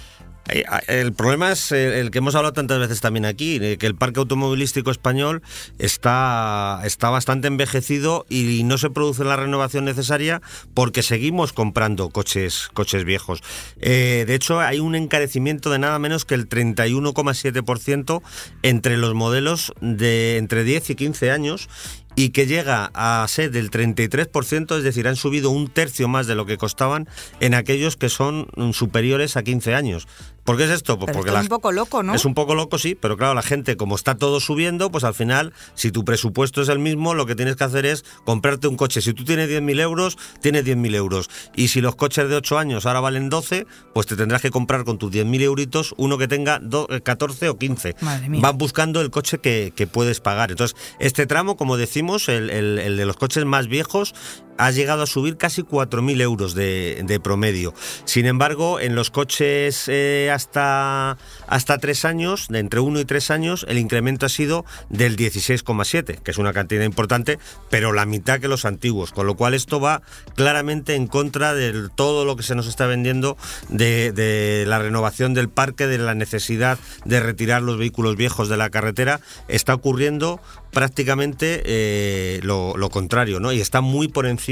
Eh, 0.49 0.63
El 0.87 1.13
problema 1.13 1.51
es 1.51 1.71
eh, 1.71 1.99
el 1.99 2.11
que 2.11 2.17
hemos 2.17 2.35
hablado 2.35 2.53
tantas 2.53 2.79
veces 2.79 3.01
también 3.01 3.25
aquí, 3.25 3.59
que 3.77 3.85
el 3.85 3.95
parque 3.95 4.19
automovilístico 4.19 4.91
español 4.91 5.41
está, 5.79 6.81
está 6.83 7.09
bastante 7.09 7.47
envejecido 7.47 8.25
y 8.29 8.63
no 8.63 8.77
se 8.77 8.89
produce 8.89 9.23
la 9.23 9.35
renovación 9.35 9.85
necesaria 9.85 10.41
porque 10.73 11.01
seguimos 11.03 11.53
comprando 11.53 12.09
coches, 12.09 12.69
coches 12.73 13.05
viejos. 13.05 13.41
Eh, 13.79 14.25
de 14.27 14.35
hecho, 14.35 14.59
hay 14.59 14.79
un 14.79 14.95
encarecimiento 14.95 15.69
de 15.69 15.79
nada 15.79 15.97
menos 15.99 16.25
que 16.25 16.35
el 16.35 16.49
31,7% 16.49 18.21
entre 18.63 18.97
los 18.97 19.13
modelos 19.13 19.73
de 19.81 20.37
entre 20.37 20.63
10 20.63 20.89
y 20.91 20.95
15 20.95 21.31
años 21.31 21.69
y 22.15 22.29
que 22.29 22.45
llega 22.45 22.91
a 22.93 23.25
ser 23.27 23.51
del 23.51 23.71
33%, 23.71 24.77
es 24.77 24.83
decir, 24.83 25.07
han 25.07 25.15
subido 25.15 25.49
un 25.49 25.67
tercio 25.67 26.07
más 26.07 26.27
de 26.27 26.35
lo 26.35 26.45
que 26.45 26.57
costaban 26.57 27.07
en 27.39 27.53
aquellos 27.53 27.97
que 27.97 28.09
son 28.09 28.47
superiores 28.73 29.37
a 29.37 29.43
15 29.43 29.73
años. 29.75 30.07
¿Por 30.43 30.57
qué 30.57 30.65
es 30.65 30.71
esto? 30.71 30.97
Pues 30.99 31.07
Pero 31.07 31.19
porque 31.19 31.29
esto 31.29 31.39
es 31.39 31.43
la- 31.49 31.55
un 31.55 31.61
poco 31.61 31.71
loco, 31.71 32.03
¿no? 32.03 32.13
Es 32.15 32.25
un 32.25 32.33
poco 32.33 32.53
loco, 32.55 32.77
sí, 32.77 32.95
pero 32.95 33.15
claro, 33.17 33.33
la 33.33 33.41
gente, 33.41 33.77
como 33.77 33.95
está 33.95 34.15
todo 34.15 34.39
subiendo, 34.39 34.91
pues 34.91 35.03
al 35.05 35.13
final, 35.13 35.53
si 35.73 35.91
tu 35.91 36.03
presupuesto 36.03 36.61
es 36.61 36.69
el 36.69 36.79
mismo, 36.79 37.13
lo 37.13 37.25
que 37.25 37.35
tienes 37.35 37.55
que 37.55 37.63
hacer 37.63 37.85
es 37.85 38.03
comprarte 38.25 38.67
un 38.67 38.75
coche. 38.75 39.01
Si 39.01 39.13
tú 39.13 39.23
tienes 39.23 39.47
10.000 39.49 39.79
euros, 39.79 40.17
tienes 40.41 40.65
10.000 40.65 40.95
euros. 40.95 41.29
Y 41.55 41.69
si 41.69 41.79
los 41.81 41.95
coches 41.95 42.27
de 42.29 42.35
8 42.35 42.57
años 42.57 42.85
ahora 42.85 42.99
valen 42.99 43.29
12, 43.29 43.65
pues 43.93 44.05
te 44.07 44.15
tendrás 44.15 44.41
que 44.41 44.51
comprar 44.51 44.83
con 44.83 44.97
tus 44.97 45.11
10.000 45.11 45.41
euritos 45.43 45.93
uno 45.97 46.17
que 46.17 46.27
tenga 46.27 46.59
do- 46.59 46.87
eh, 46.89 46.99
14 47.01 47.47
o 47.49 47.57
15. 47.57 47.95
Madre 48.01 48.27
mía. 48.29 48.41
Van 48.41 48.57
buscando 48.57 48.99
el 49.01 49.11
coche 49.11 49.37
que, 49.37 49.71
que 49.75 49.87
puedes 49.87 50.19
pagar. 50.19 50.51
Entonces, 50.51 50.75
este 50.99 51.25
tramo, 51.25 51.55
como 51.55 51.77
decimos, 51.77 52.27
el, 52.27 52.49
el- 52.49 52.79
el 52.79 52.97
de 52.97 53.05
los 53.05 53.15
coches 53.15 53.45
más 53.45 53.67
viejos, 53.67 54.13
ha 54.57 54.71
llegado 54.71 55.03
a 55.03 55.07
subir 55.07 55.37
casi 55.37 55.63
4.000 55.63 56.21
euros 56.21 56.53
de, 56.53 57.19
promedio. 57.23 57.73
Sin 58.05 58.25
embargo, 58.25 58.79
en 58.79 58.95
los 58.95 59.09
coches 59.09 59.85
eh, 59.87 60.31
hasta, 60.33 61.17
hasta 61.47 61.77
tres 61.77 62.05
años, 62.05 62.47
de 62.49 62.59
entre 62.59 62.79
uno 62.79 62.99
y 62.99 63.05
tres 63.05 63.31
años, 63.31 63.65
el 63.69 63.77
incremento 63.77 64.25
ha 64.25 64.29
sido 64.29 64.65
del 64.89 65.15
16,7, 65.15 66.19
que 66.19 66.31
es 66.31 66.37
una 66.37 66.53
cantidad 66.53 66.83
importante, 66.83 67.39
pero 67.69 67.93
la 67.93 68.05
mitad 68.05 68.39
que 68.39 68.47
los 68.47 68.65
antiguos, 68.65 69.11
con 69.11 69.27
lo 69.27 69.35
cual 69.35 69.53
esto 69.53 69.79
va 69.79 70.01
claramente 70.35 70.95
en 70.95 71.07
contra 71.07 71.53
de 71.53 71.89
todo 71.95 72.25
lo 72.25 72.35
que 72.35 72.43
se 72.43 72.55
nos 72.55 72.67
está 72.67 72.87
vendiendo 72.87 73.37
de, 73.69 74.63
la 74.67 74.79
renovación 74.79 75.33
del 75.33 75.49
parque, 75.49 75.87
de 75.87 75.97
la 75.97 76.15
necesidad 76.15 76.79
de 77.05 77.19
retirar 77.19 77.61
los 77.61 77.77
vehículos 77.77 78.15
viejos 78.15 78.49
de 78.49 78.57
la 78.57 78.69
carretera. 78.69 79.19
Está 79.47 79.73
ocurriendo 79.73 80.39
prácticamente 80.71 81.61
eh, 81.65 82.39
lo, 82.43 82.73
contrario, 82.89 83.39
¿no? 83.39 83.51
Y 83.51 83.61
está 83.61 83.81
muy 83.81 84.07
por 84.07 84.25
encima 84.25 84.42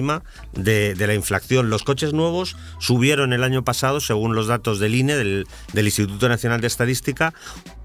de, 0.53 0.95
la 0.97 1.13
inflación. 1.13 1.69
Los 1.69 1.83
coches 1.83 2.13
nuevos 2.13 2.55
subieron 2.79 3.33
el 3.33 3.43
año 3.43 3.63
pasado, 3.63 3.99
según 3.99 4.35
los 4.35 4.47
datos 4.47 4.79
del 4.79 4.95
INE, 4.95 5.15
del, 5.15 5.47
del 5.73 5.85
Instituto 5.85 6.29
Nacional 6.29 6.61
de 6.61 6.67
Estadística, 6.67 7.33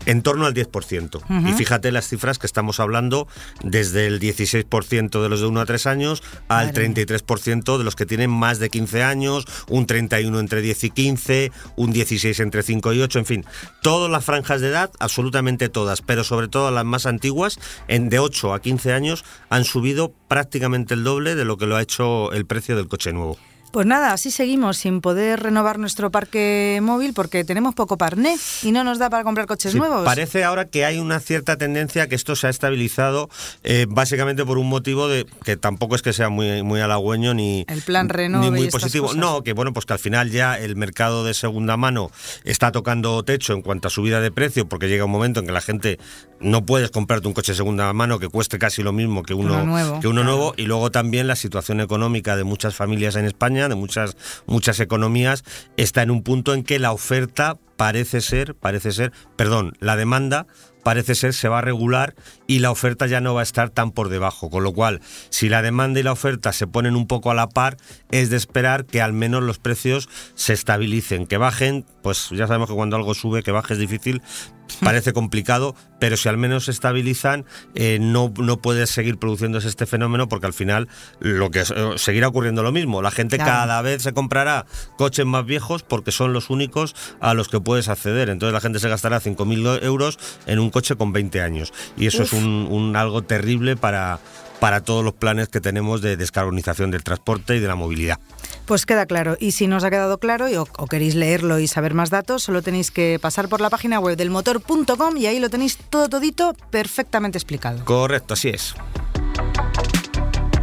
en 0.07 0.23
torno 0.23 0.47
al 0.47 0.55
10%. 0.55 1.51
Y 1.51 1.53
fíjate 1.53 1.93
las 1.93 2.09
cifras 2.09 2.39
que 2.39 2.47
estamos 2.47 2.81
hablando, 2.81 3.29
desde 3.63 4.07
el 4.07 4.21
16% 4.21 5.23
de 5.23 5.29
los 5.29 5.41
de 5.41 5.47
1 5.47 5.61
a 5.61 5.67
3 5.67 5.87
años 5.87 6.23
al 6.49 6.73
33% 6.73 7.77
de 7.77 7.85
los 7.85 7.97
que 7.97 8.07
tienen 8.07 8.31
más 8.31 8.59
de 8.59 8.71
15 8.71 9.03
años, 9.03 9.45
un 9.69 9.87
31 9.87 10.39
entre 10.39 10.63
10 10.63 10.85
y 10.85 10.91
15, 10.91 11.53
un 11.75 11.93
16 11.93 12.41
entre 12.41 12.63
5 12.63 12.93
y 12.95 13.03
8, 13.03 13.19
en 13.19 13.27
fin, 13.27 13.45
todas 13.83 14.11
las 14.11 14.25
franjas 14.25 14.61
de 14.61 14.69
edad, 14.69 14.91
absolutamente 15.01 15.69
todas, 15.69 16.03
pero 16.03 16.25
sobre 16.25 16.49
todo 16.49 16.71
las 16.71 16.85
más 16.85 17.07
antiguas, 17.07 17.59
en 17.89 18.09
de 18.09 18.21
8 18.21 18.55
a 18.55 18.61
15 18.61 18.93
años, 18.93 19.25
han 19.51 19.65
subido 19.65 20.15
prácticamente 20.29 20.95
el 20.95 21.05
doble 21.05 21.35
de 21.35 21.45
lo 21.45 21.57
que 21.57 21.67
lo 21.67 21.77
ha 21.77 21.83
hecho 21.83 22.33
el 22.33 22.47
precio 22.47 22.77
del 22.77 22.89
coche 22.89 23.13
nuevo. 23.13 23.39
Pues 23.77 23.87
nada, 23.87 24.15
así 24.15 24.31
seguimos 24.31 24.79
sin 24.79 25.03
poder 25.03 25.43
renovar 25.43 25.79
nuestro 25.79 26.11
parque 26.11 26.79
móvil 26.83 27.13
porque 27.13 27.45
tenemos 27.45 27.75
poco 27.75 27.99
parné 27.99 28.37
y 28.63 28.73
no 28.73 28.85
nos 28.85 28.99
da 28.99 29.11
para 29.11 29.23
comprar 29.23 29.47
coches 29.47 29.75
nuevos. 29.75 30.03
Parece 30.03 30.45
ahora 30.45 30.65
que 30.65 30.87
hay 30.87 30.99
una 30.99 31.21
cierta 31.21 31.59
tendencia 31.59 32.09
que 32.09 32.15
esto 32.15 32.37
se 32.37 32.47
ha 32.47 32.51
estabilizado 32.51 33.29
eh, 33.65 33.85
básicamente 33.87 34.47
por 34.47 34.57
un 34.57 34.71
motivo 34.71 35.09
de 35.09 35.27
que 35.45 35.59
tampoco 35.59 35.95
es 35.95 36.01
que 36.01 36.15
sea 36.15 36.31
muy, 36.31 36.63
muy 36.63 36.81
halagüeño 36.81 37.35
ni, 37.35 37.67
el 37.69 37.83
plan 37.83 38.09
ni 38.41 38.51
muy 38.51 38.71
positivo. 38.71 39.13
No, 39.13 39.43
que 39.43 39.53
bueno, 39.53 39.75
pues 39.75 39.85
que 39.85 39.93
al 39.93 39.99
final 39.99 40.31
ya 40.31 40.59
el 40.59 40.75
mercado 40.77 41.25
de 41.25 41.35
segunda 41.35 41.77
mano 41.77 42.11
está 42.45 42.73
tocando 42.73 43.23
techo 43.25 43.53
en 43.53 43.61
cuanto 43.61 43.89
a 43.89 43.91
subida 43.91 44.23
de 44.23 44.31
precio 44.31 44.67
porque 44.67 44.89
llega 44.89 45.05
un 45.05 45.11
momento 45.11 45.41
en 45.41 45.47
que 45.47 45.53
la 45.53 45.61
gente 45.61 45.99
no 46.47 46.65
puedes 46.65 46.91
comprarte 46.91 47.27
un 47.27 47.35
coche 47.35 47.53
de 47.53 47.57
segunda 47.57 47.93
mano 47.93 48.19
que 48.19 48.29
cueste 48.29 48.59
casi 48.59 48.83
lo 48.83 48.93
mismo 48.93 49.25
que 49.25 49.35
uno, 49.35 49.65
nuevo, 49.65 50.01
que 50.01 50.07
uno 50.07 50.23
nuevo 50.23 50.55
y 50.57 50.63
luego 50.63 50.91
también 50.91 51.27
la 51.27 51.35
situación 51.35 51.81
económica 51.81 52.37
de 52.37 52.45
muchas 52.45 52.75
familias 52.77 53.17
en 53.17 53.25
España, 53.25 53.69
de 53.69 53.75
muchas 53.75 54.17
muchas 54.47 54.79
economías 54.79 55.43
está 55.77 56.03
en 56.03 56.13
un 56.13 56.23
punto 56.23 56.55
en 56.55 56.63
que 56.63 56.79
la 56.79 56.93
oferta 56.93 57.59
parece 57.77 58.21
ser, 58.21 58.55
parece 58.55 58.93
ser, 58.93 59.13
perdón, 59.37 59.77
la 59.81 59.97
demanda 59.97 60.47
parece 60.87 61.17
ser 61.17 61.35
se 61.35 61.49
va 61.49 61.59
a 61.59 61.63
regular 61.63 62.15
y 62.47 62.61
la 62.61 62.71
oferta 62.71 63.09
ya 63.09 63.21
no 63.21 63.35
va 63.35 63.41
a 63.41 63.43
estar 63.43 63.71
tan 63.71 63.91
por 63.91 64.09
debajo. 64.09 64.51
Con 64.51 64.63
lo 64.63 64.73
cual, 64.73 65.01
si 65.31 65.49
la 65.49 65.61
demanda 65.61 65.99
y 65.99 66.05
la 66.05 66.13
oferta 66.13 66.53
se 66.53 66.69
ponen 66.69 66.95
un 66.95 67.09
poco 67.09 67.33
a 67.33 67.35
la 67.35 67.49
par, 67.49 67.77
es 68.13 68.31
de 68.31 68.37
esperar 68.37 68.87
que 68.87 69.03
al 69.03 69.13
menos 69.13 69.43
los 69.43 69.59
precios 69.59 70.09
se 70.37 70.53
estabilicen. 70.53 71.27
Que 71.27 71.39
bajen, 71.39 71.85
pues 72.05 72.29
ya 72.31 72.47
sabemos 72.47 72.69
que 72.69 72.77
cuando 72.77 72.95
algo 72.95 73.15
sube, 73.15 73.43
que 73.43 73.51
baje 73.51 73.73
es 73.73 73.81
difícil, 73.81 74.23
parece 74.81 75.13
complicado, 75.13 75.75
pero 75.99 76.17
si 76.17 76.29
al 76.29 76.37
menos 76.37 76.67
se 76.67 76.71
estabilizan, 76.71 77.45
eh, 77.75 77.99
no, 78.01 78.33
no 78.39 78.59
puede 78.59 78.87
seguir 78.87 79.19
produciéndose 79.19 79.69
este 79.69 79.87
fenómeno 79.87 80.29
porque 80.29 80.47
al 80.47 80.53
final 80.53 80.89
lo 81.21 81.51
que 81.51 81.61
eh, 81.61 81.65
seguirá 81.97 82.29
ocurriendo 82.29 82.63
lo 82.63 82.73
mismo. 82.73 83.03
La 83.03 83.11
gente 83.11 83.39
cada 83.39 83.81
vez 83.83 84.03
se 84.03 84.13
comprará 84.13 84.67
coches 84.97 85.27
más 85.27 85.45
viejos 85.45 85.83
porque 85.83 86.13
son 86.13 86.33
los 86.33 86.51
únicos 86.51 86.95
a 87.21 87.35
los 87.35 87.49
que 87.49 87.61
puedes 87.61 87.89
acceder. 87.89 88.29
Entonces 88.29 88.53
la 88.53 88.61
gente 88.61 88.79
se 88.79 88.89
gastará 88.89 89.21
5.000 89.21 89.83
euros 89.85 90.19
en 90.47 90.59
un 90.59 90.71
coche 90.71 90.97
con 90.97 91.13
20 91.13 91.41
años. 91.41 91.73
Y 91.97 92.07
eso 92.07 92.23
es 92.23 92.33
un, 92.33 92.69
un 92.71 92.97
algo 92.97 93.23
terrible 93.23 93.77
para, 93.77 94.21
para 94.61 94.83
todos 94.83 95.05
los 95.05 95.15
planes 95.15 95.49
que 95.49 95.61
tenemos 95.61 96.03
de 96.03 96.17
descarbonización 96.17 96.91
del 96.91 97.05
transporte 97.05 97.57
y 97.57 97.61
de 97.61 97.69
la 97.69 97.75
movilidad. 97.75 98.19
Pues 98.67 98.87
queda 98.87 99.07
claro. 99.07 99.37
Y 99.39 99.53
si 99.53 99.67
no 99.67 99.77
os 99.77 99.85
ha 99.85 99.91
quedado 99.91 100.19
claro 100.19 100.49
y 100.49 100.57
o, 100.57 100.67
queréis 100.67 101.15
leerlo 101.15 101.59
y 101.59 101.69
saber 101.69 101.95
más 101.95 102.11
datos, 102.11 102.43
solo 102.43 102.63
tenéis 102.63 102.91
que 102.91 103.19
pasar 103.21 103.49
por 103.49 103.61
la 103.61 103.71
página 103.71 104.01
web 104.01 104.17
del 104.17 104.31
motor.com 104.31 105.17
y 105.17 105.27
ahí 105.27 105.39
lo 105.39 105.51
tenéis 105.51 105.79
todo 105.91 106.09
todito 106.09 106.55
perfectamente 106.71 107.39
explicado. 107.39 107.85
Correcto, 107.85 108.35
así 108.35 108.49
es. 108.49 108.75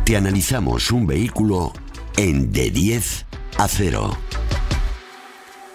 Te 0.06 0.18
analizamos 0.18 0.92
un 0.92 1.08
vehículo 1.08 1.72
en 2.18 2.52
de 2.52 2.72
10 2.72 3.26
a 3.58 3.68
0. 3.68 4.18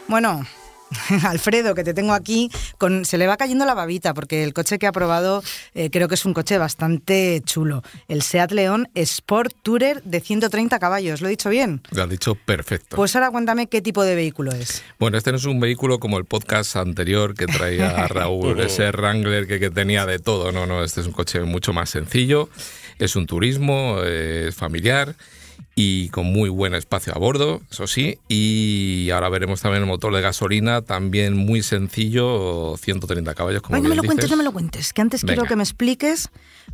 Bueno, 0.07 0.47
Alfredo, 1.25 1.75
que 1.75 1.85
te 1.85 1.95
tengo 1.95 2.12
aquí, 2.12 2.50
con, 2.78 3.04
se 3.04 3.18
le 3.18 3.26
va 3.26 3.37
cayendo 3.37 3.64
la 3.64 3.75
babita 3.75 4.14
porque 4.14 4.45
el 4.45 4.54
coche 4.54 4.78
que 4.78 4.87
ha 4.87 4.92
probado 4.92 5.42
eh, 5.75 5.90
creo 5.90 6.09
que 6.09 6.14
es 6.14 6.25
un 6.25 6.35
coche 6.35 6.59
bastante 6.59 7.42
chulo. 7.45 7.83
El 8.09 8.23
Seat 8.23 8.52
León 8.52 8.88
Sport 8.95 9.54
Tourer 9.62 10.02
de 10.02 10.21
130 10.21 10.78
caballos. 10.78 11.21
¿Lo 11.21 11.28
he 11.28 11.30
dicho 11.30 11.50
bien? 11.50 11.83
Lo 11.90 12.02
has 12.02 12.11
dicho 12.11 12.35
perfecto. 12.35 12.97
Pues 12.97 13.14
ahora 13.16 13.30
cuéntame 13.30 13.66
qué 13.66 13.83
tipo 13.83 14.04
de 14.04 14.14
vehículo 14.14 14.52
es. 14.52 14.83
Bueno, 14.99 15.18
este 15.18 15.30
no 15.30 15.37
es 15.38 15.45
un 15.45 15.61
vehículo 15.61 15.99
como 15.99 16.18
el 16.18 16.25
podcast 16.25 16.76
anterior 16.76 17.35
que 17.35 17.47
traía 17.47 18.07
Raúl, 18.09 18.61
ese 18.61 18.90
Wrangler 18.90 19.47
que, 19.47 19.61
que, 19.61 19.71
tenía 19.71 20.07
de 20.07 20.18
todo. 20.18 20.52
No, 20.52 20.66
no, 20.66 20.83
este 20.83 21.00
es 21.00 21.07
un 21.07 21.12
coche 21.12 21.40
mucho 21.40 21.73
más 21.73 21.90
sencillo. 21.90 22.49
Es 22.99 23.14
un 23.14 23.26
turismo, 23.26 24.02
es 24.02 24.54
familiar 24.54 25.14
y 25.75 26.09
con 26.09 26.27
muy 26.27 26.49
buen 26.49 26.75
espacio 26.75 27.15
a 27.15 27.19
bordo, 27.19 27.61
eso 27.71 27.87
sí. 27.87 28.19
Y 28.29 29.11
ahora 29.11 29.29
veremos 29.29 29.61
también 29.61 29.83
el 29.83 29.88
motor 29.88 30.15
de 30.15 30.21
gasolina, 30.21 30.83
también 30.83 31.37
muy 31.37 31.62
sencillo, 31.62 32.77
130 32.77 33.35
caballos. 33.35 33.62
Como 33.62 33.81
no 33.81 33.88
me 33.88 33.95
lo 33.95 34.03
cuentes, 34.03 34.31
no 34.31 34.37
me 34.37 34.45
lo 34.45 34.53
cuentes, 34.53 34.93
que 34.93 35.03
antes 35.03 35.25
quiero 35.25 35.45
que 35.45 35.55
me 35.55 35.62
expliques 35.62 36.31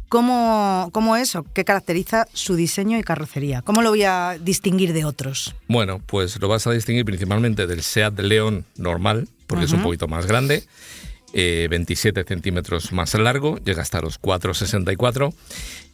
cómo, 0.09 0.88
cómo 0.93 1.17
es 1.17 1.37
o 1.37 1.43
qué 1.43 1.64
caracteriza 1.64 2.26
su 2.33 2.57
diseño 2.57 2.99
y 2.99 3.03
carrocería. 3.03 3.62
¿Cómo 3.62 3.83
lo 3.83 3.91
voy 3.91 4.05
a 4.05 4.38
distinguir 4.41 4.93
de 4.93 5.05
otros? 5.05 5.55
Bueno, 5.69 6.00
pues 6.07 6.41
lo 6.41 6.49
vas 6.49 6.67
a 6.67 6.71
distinguir 6.71 7.05
principalmente 7.05 7.67
del 7.67 7.83
Seat 7.83 8.19
León 8.21 8.64
normal, 8.76 9.29
porque 9.47 9.67
es 9.67 9.73
un 9.73 9.83
poquito 9.83 10.09
más 10.09 10.26
grande. 10.26 10.64
27 11.35 12.21
eh, 12.21 12.25
centímetros 12.26 12.93
más 12.93 13.14
largo, 13.14 13.59
llega 13.59 13.83
hasta 13.83 14.00
los 14.00 14.21
4,64 14.21 15.35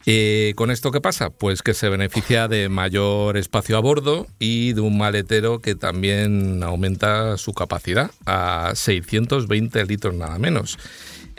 eh, 0.05 0.53
¿Con 0.55 0.71
esto 0.71 0.91
qué 0.91 0.99
pasa? 0.99 1.29
Pues 1.29 1.61
que 1.61 1.73
se 1.73 1.87
beneficia 1.89 2.47
de 2.47 2.69
mayor 2.69 3.37
espacio 3.37 3.77
a 3.77 3.81
bordo 3.81 4.25
y 4.39 4.73
de 4.73 4.81
un 4.81 4.97
maletero 4.97 5.59
que 5.59 5.75
también 5.75 6.63
aumenta 6.63 7.37
su 7.37 7.53
capacidad 7.53 8.09
a 8.25 8.71
620 8.73 9.85
litros 9.85 10.15
nada 10.15 10.39
menos 10.39 10.79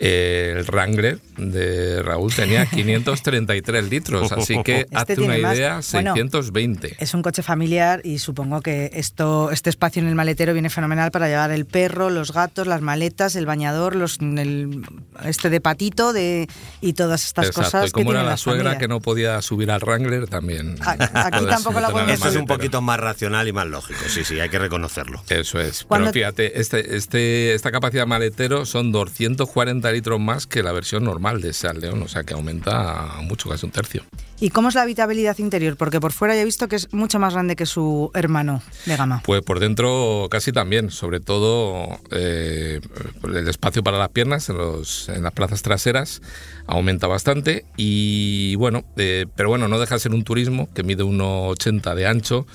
el 0.02 0.64
Wrangler 0.64 1.20
de 1.36 2.02
Raúl 2.02 2.34
tenía 2.34 2.66
533 2.70 3.88
litros, 3.88 4.32
así 4.32 4.60
que 4.64 4.80
este 4.80 4.96
hazte 4.96 5.20
una 5.20 5.38
idea, 5.38 5.80
620. 5.80 6.96
es 6.98 7.14
un 7.14 7.22
coche 7.22 7.44
familiar 7.44 8.00
y 8.02 8.18
supongo 8.18 8.62
que 8.62 8.90
esto, 8.94 9.52
este 9.52 9.70
espacio 9.70 10.02
en 10.02 10.08
el 10.08 10.16
maletero 10.16 10.54
viene 10.54 10.70
fenomenal 10.70 11.12
para 11.12 11.28
llevar 11.28 11.52
el 11.52 11.66
perro, 11.66 12.10
los 12.10 12.32
gatos, 12.32 12.66
las 12.66 12.80
maletas, 12.80 13.36
el 13.36 13.46
bañador, 13.46 13.94
los, 13.94 14.18
el, 14.20 14.84
este 15.24 15.50
de 15.50 15.60
patito 15.60 16.12
de, 16.12 16.48
y 16.80 16.94
todas 16.94 17.24
estas 17.24 17.46
Exacto. 17.46 17.62
cosas. 17.70 17.88
Y 17.90 17.92
como 17.92 18.10
era 18.10 18.24
la 18.24 18.36
suegra 18.36 18.78
que 18.78 18.88
no 18.88 18.98
podía 18.98 19.40
subir 19.40 19.70
al 19.70 19.82
Wrangler, 19.82 20.26
también. 20.26 20.76
Aquí 20.80 21.46
tampoco 21.46 21.80
la 21.80 21.90
podemos 21.90 22.26
es 22.26 22.36
un 22.36 22.46
poquito 22.46 22.82
más 22.82 22.98
racional 22.98 23.46
y 23.46 23.52
más 23.52 23.68
lógico, 23.68 24.00
sí, 24.08 24.24
sí, 24.24 24.40
hay 24.40 24.48
que 24.48 24.58
reconocerlo. 24.58 25.22
Eso 25.28 25.60
es. 25.60 25.86
Pero 25.88 26.12
fíjate, 26.12 26.60
este, 26.60 26.96
este, 26.96 27.54
esta 27.54 27.70
capacidad 27.70 28.04
maletero 28.06 28.66
son 28.66 28.90
240 28.90 29.91
litros 29.92 30.20
más 30.20 30.46
que 30.46 30.62
la 30.62 30.72
versión 30.72 31.04
normal 31.04 31.40
de 31.40 31.52
Seat 31.52 31.76
León, 31.76 32.02
o 32.02 32.08
sea 32.08 32.24
que 32.24 32.34
aumenta 32.34 33.16
mucho, 33.22 33.48
casi 33.48 33.66
un 33.66 33.72
tercio. 33.72 34.02
¿Y 34.40 34.50
cómo 34.50 34.70
es 34.70 34.74
la 34.74 34.82
habitabilidad 34.82 35.38
interior? 35.38 35.76
Porque 35.76 36.00
por 36.00 36.12
fuera 36.12 36.34
ya 36.34 36.42
he 36.42 36.44
visto 36.44 36.66
que 36.66 36.74
es 36.74 36.92
mucho 36.92 37.20
más 37.20 37.32
grande 37.32 37.54
que 37.54 37.64
su 37.64 38.10
hermano 38.12 38.60
de 38.86 38.96
gama. 38.96 39.22
Pues 39.24 39.40
por 39.42 39.60
dentro 39.60 40.26
casi 40.32 40.50
también, 40.50 40.90
sobre 40.90 41.20
todo 41.20 42.00
eh, 42.10 42.80
el 43.22 43.46
espacio 43.46 43.84
para 43.84 43.98
las 43.98 44.08
piernas 44.08 44.48
en, 44.48 44.56
los, 44.56 45.08
en 45.08 45.22
las 45.22 45.32
plazas 45.32 45.62
traseras 45.62 46.22
aumenta 46.66 47.06
bastante 47.06 47.64
y 47.76 48.56
bueno, 48.56 48.82
eh, 48.96 49.26
pero 49.36 49.48
bueno, 49.48 49.68
no 49.68 49.78
deja 49.78 49.94
de 49.94 50.00
ser 50.00 50.12
un 50.12 50.24
turismo 50.24 50.68
que 50.74 50.82
mide 50.82 51.04
1,80 51.04 51.94
de 51.94 52.06
ancho 52.08 52.46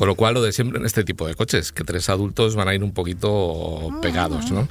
con 0.00 0.08
lo 0.08 0.14
cual, 0.14 0.32
lo 0.32 0.40
de 0.40 0.52
siempre 0.52 0.80
en 0.80 0.86
este 0.86 1.04
tipo 1.04 1.26
de 1.26 1.34
coches, 1.34 1.72
que 1.72 1.84
tres 1.84 2.08
adultos 2.08 2.56
van 2.56 2.68
a 2.68 2.74
ir 2.74 2.82
un 2.82 2.92
poquito 2.92 3.90
pegados, 4.00 4.50
¿no? 4.50 4.66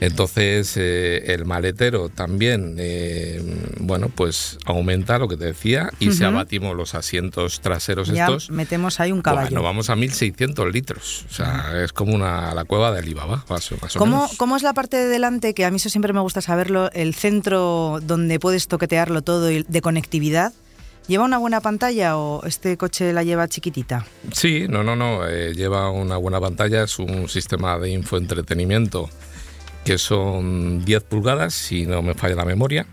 Entonces, 0.00 0.74
eh, 0.78 1.34
el 1.34 1.44
maletero 1.44 2.08
también, 2.08 2.76
eh, 2.78 3.42
bueno, 3.78 4.08
pues 4.08 4.58
aumenta 4.64 5.18
lo 5.18 5.28
que 5.28 5.36
te 5.36 5.44
decía 5.44 5.90
y 5.98 6.12
si 6.12 6.24
abatimos 6.24 6.74
los 6.74 6.94
asientos 6.94 7.60
traseros 7.60 8.08
ya 8.08 8.24
estos... 8.24 8.48
metemos 8.48 9.00
ahí 9.00 9.12
un 9.12 9.20
caballo. 9.20 9.50
Bueno, 9.50 9.62
vamos 9.62 9.90
a 9.90 9.96
1.600 9.96 10.72
litros. 10.72 11.26
O 11.30 11.34
sea, 11.34 11.84
es 11.84 11.92
como 11.92 12.14
una, 12.14 12.54
la 12.54 12.64
cueva 12.64 12.90
de 12.90 13.00
Alibaba, 13.00 13.44
más, 13.50 13.70
más 13.82 13.94
¿Cómo, 13.98 14.30
¿Cómo 14.38 14.56
es 14.56 14.62
la 14.62 14.72
parte 14.72 14.96
de 14.96 15.08
delante, 15.08 15.52
que 15.52 15.66
a 15.66 15.70
mí 15.70 15.76
eso 15.76 15.90
siempre 15.90 16.14
me 16.14 16.20
gusta 16.20 16.40
saberlo, 16.40 16.90
el 16.92 17.14
centro 17.14 17.98
donde 18.00 18.40
puedes 18.40 18.66
toquetearlo 18.66 19.20
todo 19.20 19.50
y 19.50 19.62
de 19.62 19.82
conectividad? 19.82 20.54
¿Lleva 21.10 21.24
una 21.24 21.38
buena 21.38 21.60
pantalla 21.60 22.16
o 22.16 22.46
este 22.46 22.76
coche 22.76 23.12
la 23.12 23.24
lleva 23.24 23.48
chiquitita? 23.48 24.06
Sí, 24.32 24.66
no, 24.68 24.84
no, 24.84 24.94
no. 24.94 25.26
eh, 25.26 25.54
lleva 25.54 25.90
una 25.90 26.16
buena 26.16 26.40
pantalla. 26.40 26.84
Es 26.84 27.00
un 27.00 27.28
sistema 27.28 27.76
de 27.80 27.90
infoentretenimiento 27.90 29.10
que 29.84 29.98
son 29.98 30.84
10 30.84 31.02
pulgadas, 31.02 31.52
si 31.52 31.84
no 31.84 32.00
me 32.00 32.14
falla 32.14 32.36
la 32.36 32.44
memoria. 32.44 32.86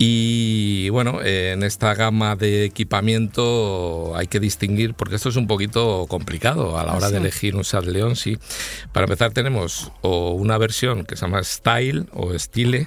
Y 0.00 0.90
bueno, 0.90 1.20
eh, 1.22 1.52
en 1.52 1.64
esta 1.64 1.92
gama 1.94 2.36
de 2.36 2.64
equipamiento 2.64 4.12
hay 4.14 4.28
que 4.28 4.38
distinguir, 4.38 4.94
porque 4.94 5.16
esto 5.16 5.28
es 5.28 5.34
un 5.34 5.48
poquito 5.48 6.06
complicado 6.08 6.78
a 6.78 6.84
la 6.84 6.94
hora 6.94 7.08
de 7.08 7.16
sí. 7.16 7.20
elegir 7.20 7.56
un 7.56 7.64
Seat 7.64 7.84
León, 7.84 8.14
sí. 8.14 8.38
Para 8.92 9.06
empezar 9.06 9.32
tenemos 9.32 9.90
o 10.02 10.30
una 10.32 10.56
versión 10.56 11.04
que 11.04 11.16
se 11.16 11.22
llama 11.22 11.42
Style 11.42 12.06
o 12.12 12.38
Style 12.38 12.86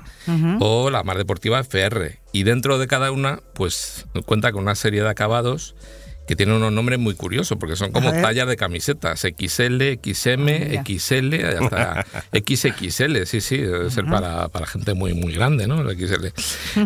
o 0.62 0.90
la 0.90 1.04
más 1.04 1.18
deportiva 1.18 1.60
FR. 1.60 2.20
Y 2.32 2.44
dentro 2.44 2.80
de 2.80 2.88
cada 2.88 3.12
una, 3.12 3.42
pues 3.56 4.06
cuenta 4.26 4.54
con 4.54 4.64
una 4.64 4.76
serie 4.76 5.02
de 5.02 5.10
acabados 5.10 5.76
que 6.28 6.36
tienen 6.36 6.56
unos 6.56 6.72
nombres 6.72 7.00
muy 7.00 7.16
curiosos, 7.16 7.58
porque 7.60 7.76
son 7.76 7.92
como 7.92 8.12
tallas 8.12 8.48
de 8.48 8.56
camisetas, 8.56 9.22
XL, 9.22 10.00
XM, 10.02 10.78
Ah. 10.78 10.84
XL, 10.86 11.34
hasta 11.46 12.06
XXL, 12.34 13.26
sí, 13.26 13.42
sí, 13.42 13.58
debe 13.58 13.90
ser 13.90 14.06
para, 14.06 14.48
para 14.50 14.66
gente 14.66 14.94
muy, 14.94 15.14
muy 15.14 15.34
grande, 15.34 15.68
¿no? 15.68 15.82
El 15.82 15.98
XL. 15.98 16.28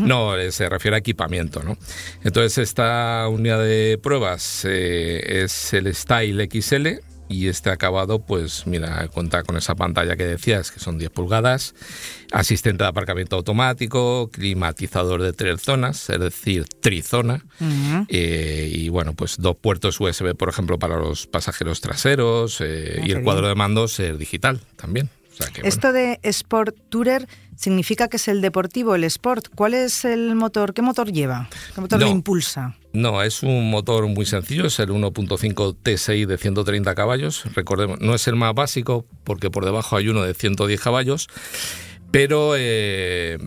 No, 0.01 0.35
eh, 0.37 0.51
se 0.51 0.69
refiere 0.69 0.95
a 0.95 0.99
equipamiento, 0.99 1.61
¿no? 1.63 1.77
Entonces, 2.23 2.57
esta 2.57 3.27
unidad 3.29 3.61
de 3.61 3.99
pruebas 4.01 4.65
eh, 4.65 5.43
es 5.43 5.73
el 5.73 5.93
Style 5.93 6.49
XL 6.51 6.87
y 7.27 7.47
este 7.47 7.69
acabado, 7.69 8.19
pues 8.19 8.67
mira, 8.67 9.07
cuenta 9.07 9.43
con 9.43 9.57
esa 9.57 9.75
pantalla 9.75 10.15
que 10.15 10.25
decías, 10.25 10.71
que 10.71 10.79
son 10.79 10.97
10 10.97 11.09
pulgadas, 11.11 11.73
asistente 12.31 12.83
de 12.83 12.89
aparcamiento 12.89 13.35
automático, 13.35 14.29
climatizador 14.31 15.21
de 15.21 15.33
tres 15.33 15.61
zonas, 15.61 16.09
es 16.09 16.19
decir, 16.19 16.65
trizona, 16.81 17.43
eh, 18.09 18.69
y 18.71 18.89
bueno, 18.89 19.13
pues 19.13 19.37
dos 19.39 19.55
puertos 19.55 19.99
USB, 19.99 20.35
por 20.35 20.49
ejemplo, 20.49 20.77
para 20.79 20.97
los 20.97 21.27
pasajeros 21.27 21.81
traseros, 21.81 22.61
eh, 22.61 22.99
Ah, 23.01 23.05
y 23.07 23.11
el 23.11 23.23
cuadro 23.23 23.41
bien. 23.43 23.51
de 23.51 23.55
mandos 23.55 23.99
es 23.99 24.17
digital 24.19 24.59
también. 24.75 25.09
O 25.31 25.37
sea 25.37 25.47
que, 25.47 25.61
bueno. 25.61 25.67
Esto 25.69 25.91
de 25.91 26.19
Sport 26.23 26.75
Tourer 26.89 27.27
significa 27.55 28.07
que 28.07 28.17
es 28.17 28.27
el 28.27 28.41
deportivo, 28.41 28.95
el 28.95 29.03
Sport. 29.05 29.47
¿Cuál 29.55 29.73
es 29.73 30.05
el 30.05 30.35
motor? 30.35 30.73
¿Qué 30.73 30.81
motor 30.81 31.11
lleva? 31.11 31.49
¿Qué 31.73 31.81
motor 31.81 31.99
No. 31.99 32.05
le 32.05 32.11
impulsa? 32.11 32.75
No, 32.93 33.21
es 33.23 33.43
un 33.43 33.69
motor 33.69 34.07
muy 34.07 34.25
sencillo, 34.25 34.65
es 34.67 34.79
el 34.79 34.89
1.5 34.89 35.75
TSI 35.83 36.25
de 36.25 36.37
130 36.37 36.95
caballos. 36.95 37.43
Recordemos, 37.53 37.99
no 37.99 38.15
es 38.15 38.27
el 38.27 38.35
más 38.35 38.53
básico 38.53 39.05
porque 39.23 39.49
por 39.49 39.65
debajo 39.65 39.97
hay 39.97 40.07
uno 40.09 40.23
de 40.23 40.33
110 40.33 40.79
caballos, 40.79 41.27
pero 42.11 42.53
eh, 42.57 43.37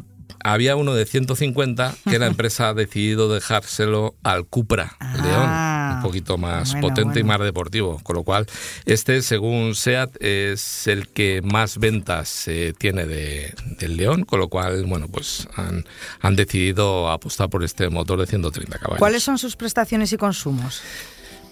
había 0.44 0.76
uno 0.76 0.94
de 0.94 1.06
150 1.06 1.94
que 2.10 2.18
la 2.18 2.26
empresa 2.28 2.68
ha 2.68 2.74
decidido 2.74 3.32
dejárselo 3.32 4.14
al 4.22 4.44
Cupra 4.46 4.96
Ah, 5.00 5.16
León, 5.22 5.50
un 5.98 6.02
poquito 6.02 6.38
más 6.38 6.72
bueno, 6.72 6.88
potente 6.88 7.20
y 7.20 7.24
más 7.24 7.40
deportivo. 7.40 8.00
Con 8.02 8.16
lo 8.16 8.22
cual, 8.22 8.46
este, 8.84 9.22
según 9.22 9.74
SEAT, 9.74 10.22
es 10.22 10.86
el 10.86 11.08
que 11.08 11.42
más 11.42 11.78
ventas 11.78 12.48
eh, 12.48 12.74
tiene 12.76 13.06
de, 13.06 13.54
del 13.78 13.96
León, 13.96 14.24
con 14.24 14.40
lo 14.40 14.48
cual, 14.48 14.84
bueno, 14.86 15.08
pues 15.08 15.48
han, 15.56 15.84
han 16.20 16.36
decidido 16.36 17.10
apostar 17.10 17.48
por 17.48 17.64
este 17.64 17.88
motor 17.88 18.20
de 18.20 18.26
130 18.26 18.78
caballos. 18.78 18.98
¿Cuáles 18.98 19.22
son 19.22 19.38
sus 19.38 19.56
prestaciones 19.56 20.12
y 20.12 20.16
consumos? 20.16 20.82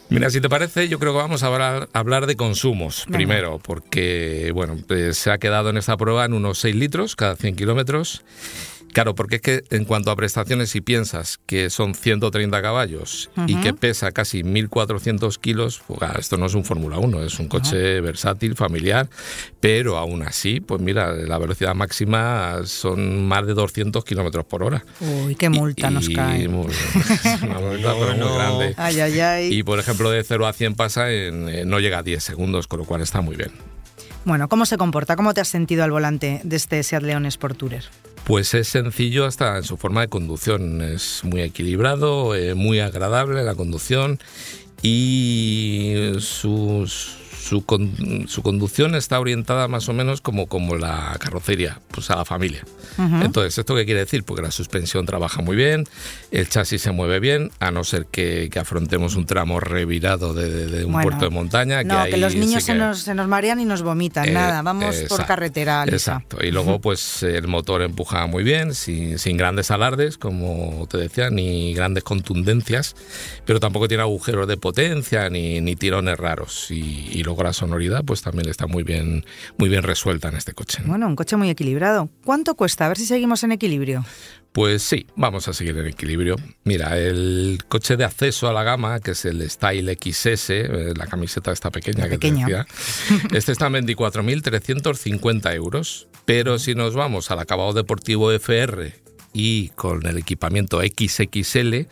Mira, 0.08 0.30
si 0.30 0.40
te 0.40 0.48
parece, 0.48 0.88
yo 0.88 0.98
creo 1.00 1.12
que 1.12 1.18
vamos 1.18 1.42
a 1.42 1.46
hablar, 1.48 1.88
hablar 1.92 2.26
de 2.26 2.36
consumos 2.36 3.04
Venga. 3.06 3.16
primero, 3.16 3.58
porque 3.58 4.52
bueno, 4.54 4.76
pues 4.86 5.18
se 5.18 5.32
ha 5.32 5.38
quedado 5.38 5.70
en 5.70 5.76
esta 5.76 5.96
prueba 5.96 6.24
en 6.24 6.32
unos 6.32 6.58
6 6.58 6.76
litros 6.76 7.16
cada 7.16 7.34
100 7.34 7.56
kilómetros. 7.56 8.24
Claro, 8.96 9.14
porque 9.14 9.36
es 9.36 9.42
que 9.42 9.62
en 9.68 9.84
cuanto 9.84 10.10
a 10.10 10.16
prestaciones, 10.16 10.70
si 10.70 10.80
piensas 10.80 11.38
que 11.44 11.68
son 11.68 11.94
130 11.94 12.62
caballos 12.62 13.28
y 13.46 13.56
que 13.56 13.74
pesa 13.74 14.10
casi 14.10 14.42
1.400 14.42 15.36
kilos, 15.38 15.82
pues, 15.86 15.98
claro, 15.98 16.18
esto 16.18 16.38
no 16.38 16.46
es 16.46 16.54
un 16.54 16.64
Fórmula 16.64 16.96
1, 16.96 17.22
es 17.22 17.38
un 17.38 17.46
coche 17.46 18.00
versátil, 18.00 18.56
familiar, 18.56 19.10
pero 19.60 19.98
aún 19.98 20.22
así, 20.22 20.60
pues 20.60 20.80
mira, 20.80 21.12
la 21.12 21.36
velocidad 21.36 21.74
máxima 21.74 22.60
son 22.64 23.26
más 23.28 23.46
de 23.46 23.52
200 23.52 24.02
kilómetros 24.02 24.46
por 24.46 24.62
hora. 24.62 24.82
Uy, 25.00 25.34
qué 25.34 25.50
multa 25.50 25.90
Y- 25.90 25.94
nos 25.94 26.08
y 26.08 26.14
cae. 26.14 26.48
muy- 26.48 26.72
una 27.42 27.60
multa, 27.60 27.92
pero 27.92 28.12
muy 28.14 28.18
Bueno. 28.18 28.34
grande. 28.34 28.74
Ay, 28.78 28.98
ay, 29.00 29.20
ay. 29.20 29.54
Y 29.54 29.62
por 29.62 29.78
ejemplo, 29.78 30.10
de 30.10 30.24
0 30.24 30.46
a 30.46 30.54
100 30.54 30.74
pasa 30.74 31.12
en. 31.12 31.50
eh, 31.50 31.64
no 31.66 31.80
llega 31.80 31.98
a 31.98 32.02
10 32.02 32.24
segundos, 32.24 32.66
con 32.66 32.78
lo 32.78 32.86
cual 32.86 33.02
está 33.02 33.20
muy 33.20 33.36
bien. 33.36 33.50
Bueno, 34.24 34.48
¿cómo 34.48 34.64
se 34.64 34.78
comporta? 34.78 35.16
¿Cómo 35.16 35.34
te 35.34 35.42
has 35.42 35.48
sentido 35.48 35.84
al 35.84 35.90
volante 35.90 36.40
de 36.44 36.56
este 36.56 36.82
Seat 36.82 37.02
León 37.02 37.26
Sport 37.26 37.58
Tourer? 37.58 37.84
Pues 38.26 38.54
es 38.54 38.66
sencillo 38.66 39.24
hasta 39.24 39.56
en 39.56 39.62
su 39.62 39.76
forma 39.76 40.00
de 40.00 40.08
conducción. 40.08 40.82
Es 40.82 41.22
muy 41.22 41.42
equilibrado, 41.42 42.34
eh, 42.34 42.56
muy 42.56 42.80
agradable 42.80 43.44
la 43.44 43.54
conducción 43.54 44.18
y 44.82 46.10
su, 46.18 46.90
su, 47.46 47.64
con- 47.64 48.26
su 48.28 48.42
conducción 48.42 48.94
está 48.94 49.20
orientada 49.20 49.68
más 49.68 49.88
o 49.88 49.92
menos 49.92 50.20
como, 50.20 50.46
como 50.46 50.76
la 50.76 51.16
carrocería, 51.20 51.80
pues 51.92 52.10
a 52.10 52.16
la 52.16 52.24
familia. 52.24 52.64
Entonces, 52.98 53.58
¿esto 53.58 53.74
qué 53.74 53.84
quiere 53.84 54.00
decir? 54.00 54.24
Porque 54.24 54.42
la 54.42 54.50
suspensión 54.50 55.04
trabaja 55.06 55.42
muy 55.42 55.54
bien, 55.54 55.84
el 56.30 56.48
chasis 56.48 56.80
se 56.82 56.90
mueve 56.92 57.20
bien, 57.20 57.50
a 57.60 57.70
no 57.70 57.84
ser 57.84 58.06
que, 58.06 58.48
que 58.50 58.58
afrontemos 58.58 59.14
un 59.16 59.26
tramo 59.26 59.60
revirado 59.60 60.34
de, 60.34 60.48
de- 60.50 60.66
de 60.66 60.84
un 60.84 60.92
Bueno, 60.92 61.08
puerto 61.10 61.24
de 61.26 61.30
montaña. 61.30 61.82
no, 61.84 61.94
que, 62.04 62.14
ahí 62.14 62.20
los 62.20 62.34
niños 62.34 62.64
se, 62.64 62.72
que- 62.72 62.78
nos, 62.78 63.00
se 63.00 63.14
nos 63.14 63.28
marean 63.28 63.60
y 63.60 63.64
nos 63.64 63.82
vomitan. 63.82 64.28
Eh, 64.28 64.32
Nada, 64.32 64.62
vamos 64.62 64.96
por 65.08 65.24
carretera 65.26 65.84
lisa. 65.84 65.96
Exacto. 65.96 66.38
Y 66.44 66.50
luego, 66.50 66.80
pues 66.80 67.22
el 67.22 67.46
motor 67.48 67.82
empuja 67.82 68.26
muy 68.26 68.42
bien, 68.44 68.74
sin, 68.74 69.18
sin 69.18 69.36
grandes 69.36 69.70
alardes, 69.70 70.16
como 70.18 70.86
te 70.90 70.98
decía, 70.98 71.30
ni 71.30 71.74
grandes 71.74 72.02
contundencias, 72.04 72.96
pero 73.44 73.60
tampoco 73.60 73.88
tiene 73.88 74.02
agujeros 74.02 74.48
de 74.48 74.56
potencia 74.56 75.28
ni, 75.30 75.60
ni 75.60 75.76
tirones 75.76 76.18
raros. 76.18 76.70
Y, 76.70 77.08
y 77.12 77.22
luego 77.22 77.35
la 77.44 77.52
sonoridad, 77.52 78.04
pues 78.04 78.22
también 78.22 78.48
está 78.48 78.66
muy 78.66 78.82
bien, 78.82 79.24
muy 79.58 79.68
bien 79.68 79.82
resuelta 79.82 80.28
en 80.28 80.36
este 80.36 80.52
coche. 80.52 80.78
¿no? 80.82 80.88
Bueno, 80.88 81.06
un 81.06 81.16
coche 81.16 81.36
muy 81.36 81.50
equilibrado. 81.50 82.08
¿Cuánto 82.24 82.54
cuesta? 82.54 82.86
A 82.86 82.88
ver 82.88 82.98
si 82.98 83.06
seguimos 83.06 83.42
en 83.44 83.52
equilibrio. 83.52 84.04
Pues 84.52 84.82
sí, 84.82 85.06
vamos 85.16 85.48
a 85.48 85.52
seguir 85.52 85.76
en 85.76 85.86
equilibrio. 85.86 86.36
Mira, 86.64 86.98
el 86.98 87.58
coche 87.68 87.98
de 87.98 88.04
acceso 88.04 88.48
a 88.48 88.54
la 88.54 88.62
gama, 88.62 89.00
que 89.00 89.10
es 89.10 89.26
el 89.26 89.48
Style 89.50 89.98
XS, 90.00 90.50
eh, 90.50 90.94
la 90.96 91.06
camiseta 91.06 91.52
esta 91.52 91.70
pequeña 91.70 92.04
La 92.04 92.08
que 92.08 92.18
pequeña. 92.18 92.46
te 92.46 92.52
decía, 92.52 92.66
este 93.36 93.52
está 93.52 93.66
en 93.66 93.86
24.350 93.86 95.54
euros. 95.54 96.08
Pero 96.24 96.58
si 96.58 96.74
nos 96.74 96.94
vamos 96.94 97.30
al 97.30 97.38
acabado 97.38 97.72
deportivo 97.72 98.32
FR 98.32 98.94
y 99.32 99.68
con 99.70 100.06
el 100.06 100.16
equipamiento 100.18 100.80
XXL, 100.80 101.86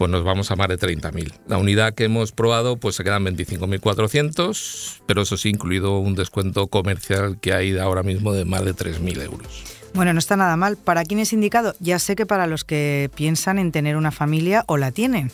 pues 0.00 0.10
nos 0.10 0.24
vamos 0.24 0.50
a 0.50 0.56
más 0.56 0.66
de 0.68 0.78
30.000. 0.78 1.30
La 1.46 1.58
unidad 1.58 1.92
que 1.92 2.04
hemos 2.04 2.32
probado 2.32 2.78
pues 2.78 2.96
se 2.96 3.04
quedan 3.04 3.22
25.400, 3.26 5.00
pero 5.04 5.20
eso 5.20 5.36
sí 5.36 5.50
incluido 5.50 5.98
un 5.98 6.14
descuento 6.14 6.68
comercial 6.68 7.38
que 7.38 7.52
hay 7.52 7.76
ahora 7.76 8.02
mismo 8.02 8.32
de 8.32 8.46
más 8.46 8.64
de 8.64 8.74
3.000 8.74 9.22
euros. 9.22 9.62
Bueno, 9.92 10.14
no 10.14 10.18
está 10.18 10.36
nada 10.36 10.56
mal. 10.56 10.78
¿Para 10.78 11.04
quién 11.04 11.20
es 11.20 11.34
indicado? 11.34 11.74
Ya 11.80 11.98
sé 11.98 12.16
que 12.16 12.24
para 12.24 12.46
los 12.46 12.64
que 12.64 13.10
piensan 13.14 13.58
en 13.58 13.72
tener 13.72 13.96
una 13.98 14.10
familia 14.10 14.64
o 14.68 14.78
la 14.78 14.90
tienen. 14.90 15.30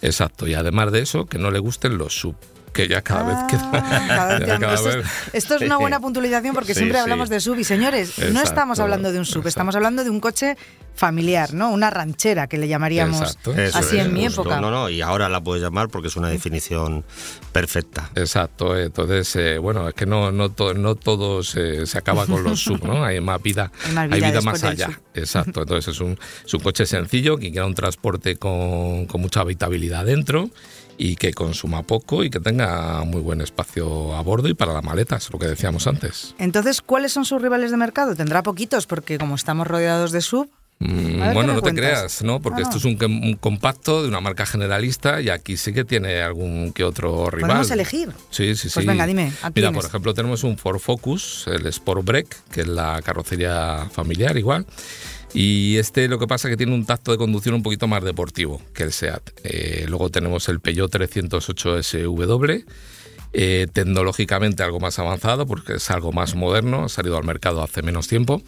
Exacto, 0.00 0.46
y 0.48 0.54
además 0.54 0.90
de 0.90 1.00
eso, 1.00 1.26
que 1.26 1.38
no 1.38 1.50
le 1.50 1.58
gusten 1.58 1.98
los 1.98 2.14
sub, 2.18 2.34
que 2.72 2.88
ya 2.88 3.02
cada 3.02 3.24
vez 3.24 3.36
queda. 3.48 3.70
Ah, 3.74 4.04
cada 4.08 4.38
vez 4.38 4.58
cada 4.58 4.74
esto, 4.74 4.88
es, 4.90 4.96
vez- 4.96 5.06
esto 5.34 5.54
es 5.56 5.62
una 5.62 5.76
buena 5.76 6.00
puntualización 6.00 6.54
porque 6.54 6.72
Sí, 6.72 6.78
siempre 6.78 6.98
sí. 6.98 7.02
hablamos 7.02 7.28
de 7.28 7.40
sub 7.40 7.58
y 7.58 7.64
señores, 7.64 8.16
no 8.32 8.40
estamos 8.40 8.78
hablando 8.78 9.12
de 9.12 9.18
un 9.18 9.26
sub, 9.26 9.46
estamos 9.46 9.74
hablando 9.76 10.02
de 10.04 10.10
un 10.10 10.20
coche 10.20 10.56
familiar, 10.98 11.54
¿no? 11.54 11.70
Una 11.70 11.90
ranchera 11.90 12.48
que 12.48 12.58
le 12.58 12.66
llamaríamos 12.68 13.20
Exacto. 13.20 13.54
Así 13.72 13.96
es, 13.98 14.04
en 14.06 14.12
mi 14.12 14.24
justo. 14.26 14.42
época. 14.42 14.60
No, 14.60 14.70
no, 14.70 14.90
y 14.90 15.00
ahora 15.00 15.28
la 15.28 15.40
puedes 15.40 15.62
llamar 15.62 15.88
porque 15.88 16.08
es 16.08 16.16
una 16.16 16.28
definición 16.28 17.04
perfecta. 17.52 18.10
Exacto, 18.14 18.76
entonces, 18.76 19.34
eh, 19.36 19.58
bueno, 19.58 19.88
es 19.88 19.94
que 19.94 20.06
no, 20.06 20.32
no, 20.32 20.50
to- 20.50 20.74
no 20.74 20.94
todo 20.96 21.42
se, 21.42 21.86
se 21.86 21.98
acaba 21.98 22.26
con 22.26 22.42
los 22.42 22.60
sub, 22.60 22.84
¿no? 22.84 23.04
Hay 23.04 23.20
más 23.20 23.40
vida, 23.42 23.70
Hay 23.86 23.94
más 23.94 24.08
vida 24.10 24.40
más 24.42 24.62
allá. 24.64 25.00
Exacto, 25.14 25.62
entonces 25.62 25.94
es 25.94 26.00
un, 26.00 26.18
es 26.44 26.52
un 26.52 26.60
coche 26.60 26.84
sencillo, 26.84 27.36
que 27.38 27.50
quiera 27.50 27.66
un 27.66 27.74
transporte 27.74 28.36
con, 28.36 29.06
con 29.06 29.20
mucha 29.20 29.40
habitabilidad 29.40 30.04
dentro 30.04 30.50
y 30.96 31.14
que 31.14 31.32
consuma 31.32 31.84
poco 31.84 32.24
y 32.24 32.30
que 32.30 32.40
tenga 32.40 33.04
muy 33.04 33.20
buen 33.20 33.40
espacio 33.40 34.16
a 34.16 34.20
bordo 34.22 34.48
y 34.48 34.54
para 34.54 34.72
las 34.72 34.82
maletas, 34.82 35.30
lo 35.32 35.38
que 35.38 35.46
decíamos 35.46 35.86
antes. 35.86 36.34
Entonces, 36.38 36.82
¿cuáles 36.82 37.12
son 37.12 37.24
sus 37.24 37.40
rivales 37.40 37.70
de 37.70 37.76
mercado? 37.76 38.16
Tendrá 38.16 38.42
poquitos 38.42 38.86
porque 38.88 39.16
como 39.16 39.36
estamos 39.36 39.66
rodeados 39.68 40.10
de 40.10 40.20
sub, 40.22 40.50
ver, 40.80 41.28
¿qué 41.28 41.34
bueno, 41.34 41.54
no 41.54 41.62
te 41.62 41.74
creas, 41.74 42.22
¿no? 42.22 42.40
Porque 42.40 42.60
Ah. 42.62 42.64
esto 42.64 42.76
es 42.78 42.84
un, 42.84 42.96
un 43.02 43.34
compacto 43.34 44.02
de 44.02 44.08
una 44.08 44.20
marca 44.20 44.46
generalista 44.46 45.20
y 45.20 45.28
aquí 45.28 45.56
sí 45.56 45.72
que 45.72 45.84
tiene 45.84 46.20
algún 46.22 46.72
que 46.72 46.84
otro 46.84 47.30
rival. 47.30 47.48
podemos 47.50 47.70
elegir. 47.70 48.10
Sí, 48.30 48.54
sí, 48.54 48.68
sí. 48.68 48.74
Pues 48.74 48.86
venga, 48.86 49.06
dime, 49.06 49.32
¿a 49.42 49.50
Mira, 49.54 49.72
por 49.72 49.84
ejemplo, 49.84 50.14
tenemos 50.14 50.44
un 50.44 50.56
Ford 50.56 50.78
Focus, 50.78 51.46
el 51.48 51.66
Sport 51.66 52.04
Break, 52.04 52.36
que 52.52 52.60
es 52.62 52.68
la 52.68 53.00
carrocería 53.02 53.88
familiar 53.92 54.36
igual. 54.36 54.66
Y 55.34 55.76
este 55.76 56.08
lo 56.08 56.18
que 56.18 56.26
pasa 56.26 56.48
es 56.48 56.52
que 56.52 56.56
tiene 56.56 56.72
un 56.74 56.86
tacto 56.86 57.12
de 57.12 57.18
conducción 57.18 57.54
un 57.54 57.62
poquito 57.62 57.86
más 57.86 58.02
deportivo 58.02 58.62
que 58.72 58.84
el 58.84 58.92
SEAT. 58.92 59.30
Eh, 59.44 59.84
luego 59.88 60.08
tenemos 60.10 60.48
el 60.48 60.60
Peugeot 60.60 60.90
308 60.90 61.82
SW, 61.82 62.64
eh, 63.32 63.66
tecnológicamente 63.72 64.62
algo 64.62 64.80
más 64.80 64.98
avanzado 64.98 65.46
porque 65.46 65.74
es 65.74 65.90
algo 65.90 66.12
más 66.12 66.34
moderno, 66.34 66.84
ha 66.84 66.88
salido 66.88 67.16
al 67.16 67.24
mercado 67.24 67.62
hace 67.62 67.82
menos 67.82 68.08
tiempo. 68.08 68.42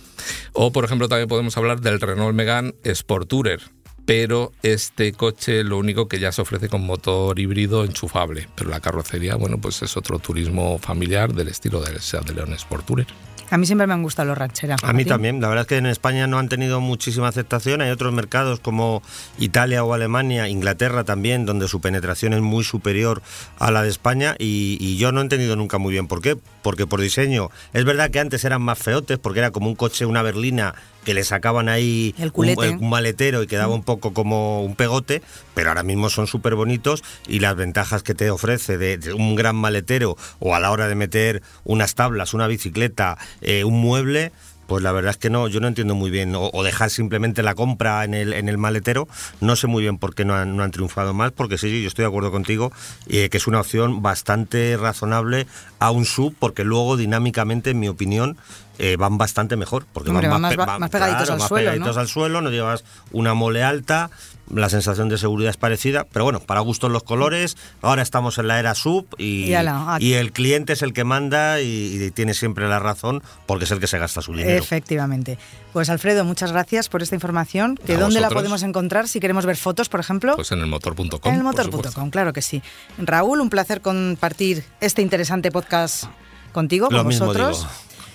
O, 0.52 0.72
por 0.72 0.84
ejemplo, 0.84 1.08
también 1.08 1.28
podemos 1.28 1.56
hablar 1.56 1.80
del 1.80 2.00
Renault 2.00 2.34
Megane 2.34 2.74
Sport 2.84 3.28
Tourer, 3.28 3.60
pero 4.04 4.52
este 4.62 5.12
coche 5.12 5.62
lo 5.64 5.78
único 5.78 6.08
que 6.08 6.18
ya 6.18 6.32
se 6.32 6.42
ofrece 6.42 6.68
con 6.68 6.84
motor 6.84 7.38
híbrido 7.38 7.84
enchufable, 7.84 8.48
pero 8.56 8.70
la 8.70 8.80
carrocería, 8.80 9.36
bueno, 9.36 9.60
pues 9.60 9.82
es 9.82 9.96
otro 9.96 10.18
turismo 10.18 10.78
familiar 10.78 11.32
del 11.32 11.48
estilo 11.48 11.80
del 11.80 12.00
Seat 12.00 12.26
de 12.26 12.34
León 12.34 12.52
Sport 12.54 12.86
Tourer. 12.86 13.06
A 13.50 13.58
mí 13.58 13.66
siempre 13.66 13.86
me 13.86 13.94
han 13.94 14.02
gustado 14.02 14.28
los 14.28 14.38
rancheras. 14.38 14.82
A 14.84 14.92
mí 14.92 15.04
también. 15.04 15.40
La 15.40 15.48
verdad 15.48 15.62
es 15.62 15.68
que 15.68 15.76
en 15.76 15.86
España 15.86 16.26
no 16.28 16.38
han 16.38 16.48
tenido 16.48 16.80
muchísima 16.80 17.28
aceptación. 17.28 17.80
Hay 17.80 17.90
otros 17.90 18.12
mercados 18.12 18.60
como 18.60 19.02
Italia 19.38 19.82
o 19.82 19.92
Alemania, 19.92 20.48
Inglaterra 20.48 21.02
también, 21.04 21.46
donde 21.46 21.66
su 21.66 21.80
penetración 21.80 22.32
es 22.32 22.40
muy 22.40 22.62
superior 22.62 23.22
a 23.58 23.70
la 23.70 23.82
de 23.82 23.88
España. 23.88 24.36
Y, 24.38 24.96
yo 24.96 25.12
no 25.12 25.20
he 25.20 25.22
entendido 25.22 25.56
nunca 25.56 25.78
muy 25.78 25.92
bien 25.92 26.06
por 26.06 26.22
qué. 26.22 26.36
Porque 26.62 26.86
por 26.86 27.00
diseño, 27.00 27.50
es 27.72 27.84
verdad 27.84 28.10
que 28.10 28.20
antes 28.20 28.44
eran 28.44 28.62
más 28.62 28.78
feotes, 28.78 29.18
porque 29.18 29.40
era 29.40 29.50
como 29.50 29.68
un 29.68 29.74
coche, 29.74 30.04
una 30.04 30.22
berlina 30.22 30.74
que 31.04 31.14
le 31.14 31.24
sacaban 31.24 31.68
ahí 31.68 32.14
un, 32.34 32.88
maletero 32.88 33.42
y 33.42 33.46
quedaba 33.46 33.74
un 33.74 33.82
poco 33.82 34.12
como 34.12 34.62
un 34.62 34.74
pegote, 34.74 35.22
pero 35.54 35.70
ahora 35.70 35.82
mismo 35.82 36.10
son 36.10 36.26
súper 36.26 36.54
bonitos 36.54 37.02
y 37.26 37.40
las 37.40 37.56
ventajas 37.56 38.02
que 38.02 38.14
te 38.14 38.30
ofrece 38.30 38.78
de, 38.78 39.12
un 39.14 39.34
gran 39.34 39.56
maletero 39.56 40.16
o 40.38 40.54
a 40.54 40.60
la 40.60 40.70
hora 40.70 40.88
de 40.88 40.94
meter 40.94 41.42
unas 41.64 41.94
tablas, 41.94 42.34
una 42.34 42.46
bicicleta, 42.46 43.18
eh, 43.40 43.64
un 43.64 43.80
mueble, 43.80 44.32
pues 44.70 44.84
la 44.84 44.92
verdad 44.92 45.10
es 45.10 45.16
que 45.16 45.30
no, 45.30 45.48
yo 45.48 45.58
no 45.58 45.66
entiendo 45.66 45.96
muy 45.96 46.10
bien. 46.10 46.32
O, 46.36 46.62
dejar 46.62 46.90
simplemente 46.90 47.42
la 47.42 47.56
compra 47.56 48.04
en 48.04 48.14
el, 48.14 48.32
en 48.32 48.48
el 48.48 48.56
maletero. 48.56 49.08
No 49.40 49.56
sé 49.56 49.66
muy 49.66 49.82
bien 49.82 49.98
por 49.98 50.14
qué 50.14 50.24
no 50.24 50.36
han, 50.36 50.56
no 50.56 50.62
han 50.62 50.70
triunfado 50.70 51.12
más, 51.12 51.32
porque 51.32 51.58
sí, 51.58 51.82
yo 51.82 51.88
estoy 51.88 52.04
de 52.04 52.08
acuerdo 52.08 52.30
contigo, 52.30 52.70
eh, 53.08 53.30
que 53.30 53.38
es 53.38 53.48
una 53.48 53.58
opción 53.58 54.00
bastante 54.00 54.76
razonable 54.76 55.48
a 55.80 55.90
un 55.90 56.04
sub, 56.04 56.36
porque 56.38 56.62
luego 56.62 56.96
dinámicamente, 56.96 57.70
en 57.70 57.80
mi 57.80 57.88
opinión, 57.88 58.36
eh, 58.78 58.94
van 58.96 59.18
bastante 59.18 59.56
mejor. 59.56 59.86
Porque 59.92 60.12
van, 60.12 60.40
más, 60.40 60.88
pegaditos 60.88 61.30
al 61.30 61.40
suelo. 61.40 61.64
Pegaditos 61.64 61.96
al 61.96 62.06
suelo, 62.06 62.40
no 62.40 62.50
llevas 62.50 62.84
una 63.10 63.34
mole 63.34 63.64
alta, 63.64 64.08
la 64.54 64.68
sensación 64.68 65.08
de 65.08 65.18
seguridad 65.18 65.50
es 65.50 65.56
parecida, 65.56 66.06
pero 66.12 66.24
bueno, 66.24 66.40
para 66.40 66.60
gustos 66.60 66.90
los 66.90 67.02
colores, 67.02 67.56
ahora 67.82 68.02
estamos 68.02 68.38
en 68.38 68.48
la 68.48 68.58
era 68.58 68.74
sub 68.74 69.06
y, 69.18 69.52
y, 69.98 70.12
el 70.14 70.32
cliente 70.32 70.72
es 70.72 70.82
el 70.82 70.92
que 70.92 71.04
manda 71.04 71.60
y, 71.60 72.10
tiene 72.12 72.34
siempre 72.34 72.68
la 72.68 72.78
razón 72.78 73.22
porque 73.46 73.64
es 73.64 73.70
el 73.70 73.80
que 73.80 73.86
se 73.86 73.98
gasta 73.98 74.22
su 74.22 74.32
dinero. 74.32 74.58
Efectivamente. 74.58 75.38
Pues 75.72 75.88
Alfredo, 75.88 76.24
muchas 76.24 76.52
gracias 76.52 76.88
por 76.88 77.02
esta 77.02 77.14
información. 77.14 77.78
¿De 77.86 77.96
dónde 77.96 78.20
la 78.20 78.28
podemos 78.28 78.62
encontrar 78.62 79.08
si 79.08 79.20
queremos 79.20 79.46
ver 79.46 79.56
fotos, 79.56 79.88
por 79.88 80.00
ejemplo? 80.00 80.34
Pues 80.36 80.50
en 80.52 80.60
el 80.60 80.66
motor.com. 80.66 81.20
En 81.24 81.34
el 81.34 81.42
motor.com, 81.42 82.10
claro 82.10 82.32
que 82.32 82.42
sí. 82.42 82.62
Raúl, 82.98 83.40
un 83.40 83.50
placer 83.50 83.80
compartir 83.80 84.64
este 84.80 85.02
interesante 85.02 85.50
podcast 85.50 86.04
contigo, 86.52 86.88
con 86.88 87.04
vosotros. 87.04 87.66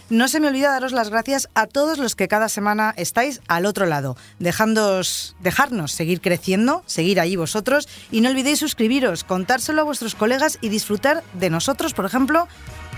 No 0.09 0.27
se 0.27 0.39
me 0.39 0.47
olvida 0.47 0.69
daros 0.69 0.91
las 0.91 1.09
gracias 1.09 1.49
a 1.55 1.65
todos 1.65 1.97
los 1.97 2.15
que 2.15 2.27
cada 2.27 2.47
semana 2.47 2.93
estáis 2.95 3.41
al 3.47 3.65
otro 3.65 3.87
lado, 3.87 4.15
dejándoos, 4.37 5.35
dejarnos 5.39 5.93
seguir 5.93 6.21
creciendo, 6.21 6.83
seguir 6.85 7.19
ahí 7.19 7.35
vosotros 7.35 7.89
y 8.11 8.21
no 8.21 8.29
olvidéis 8.29 8.59
suscribiros, 8.59 9.23
contárselo 9.23 9.81
a 9.81 9.85
vuestros 9.85 10.13
colegas 10.13 10.59
y 10.61 10.69
disfrutar 10.69 11.23
de 11.33 11.49
nosotros, 11.49 11.95
por 11.95 12.05
ejemplo, 12.05 12.47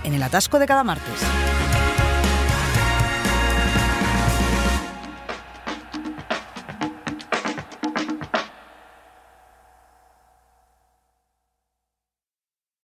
en 0.04 0.16
el 0.16 0.24
atasco 0.24 0.60
de 0.60 0.66
cada 0.66 0.84
martes. 0.84 1.22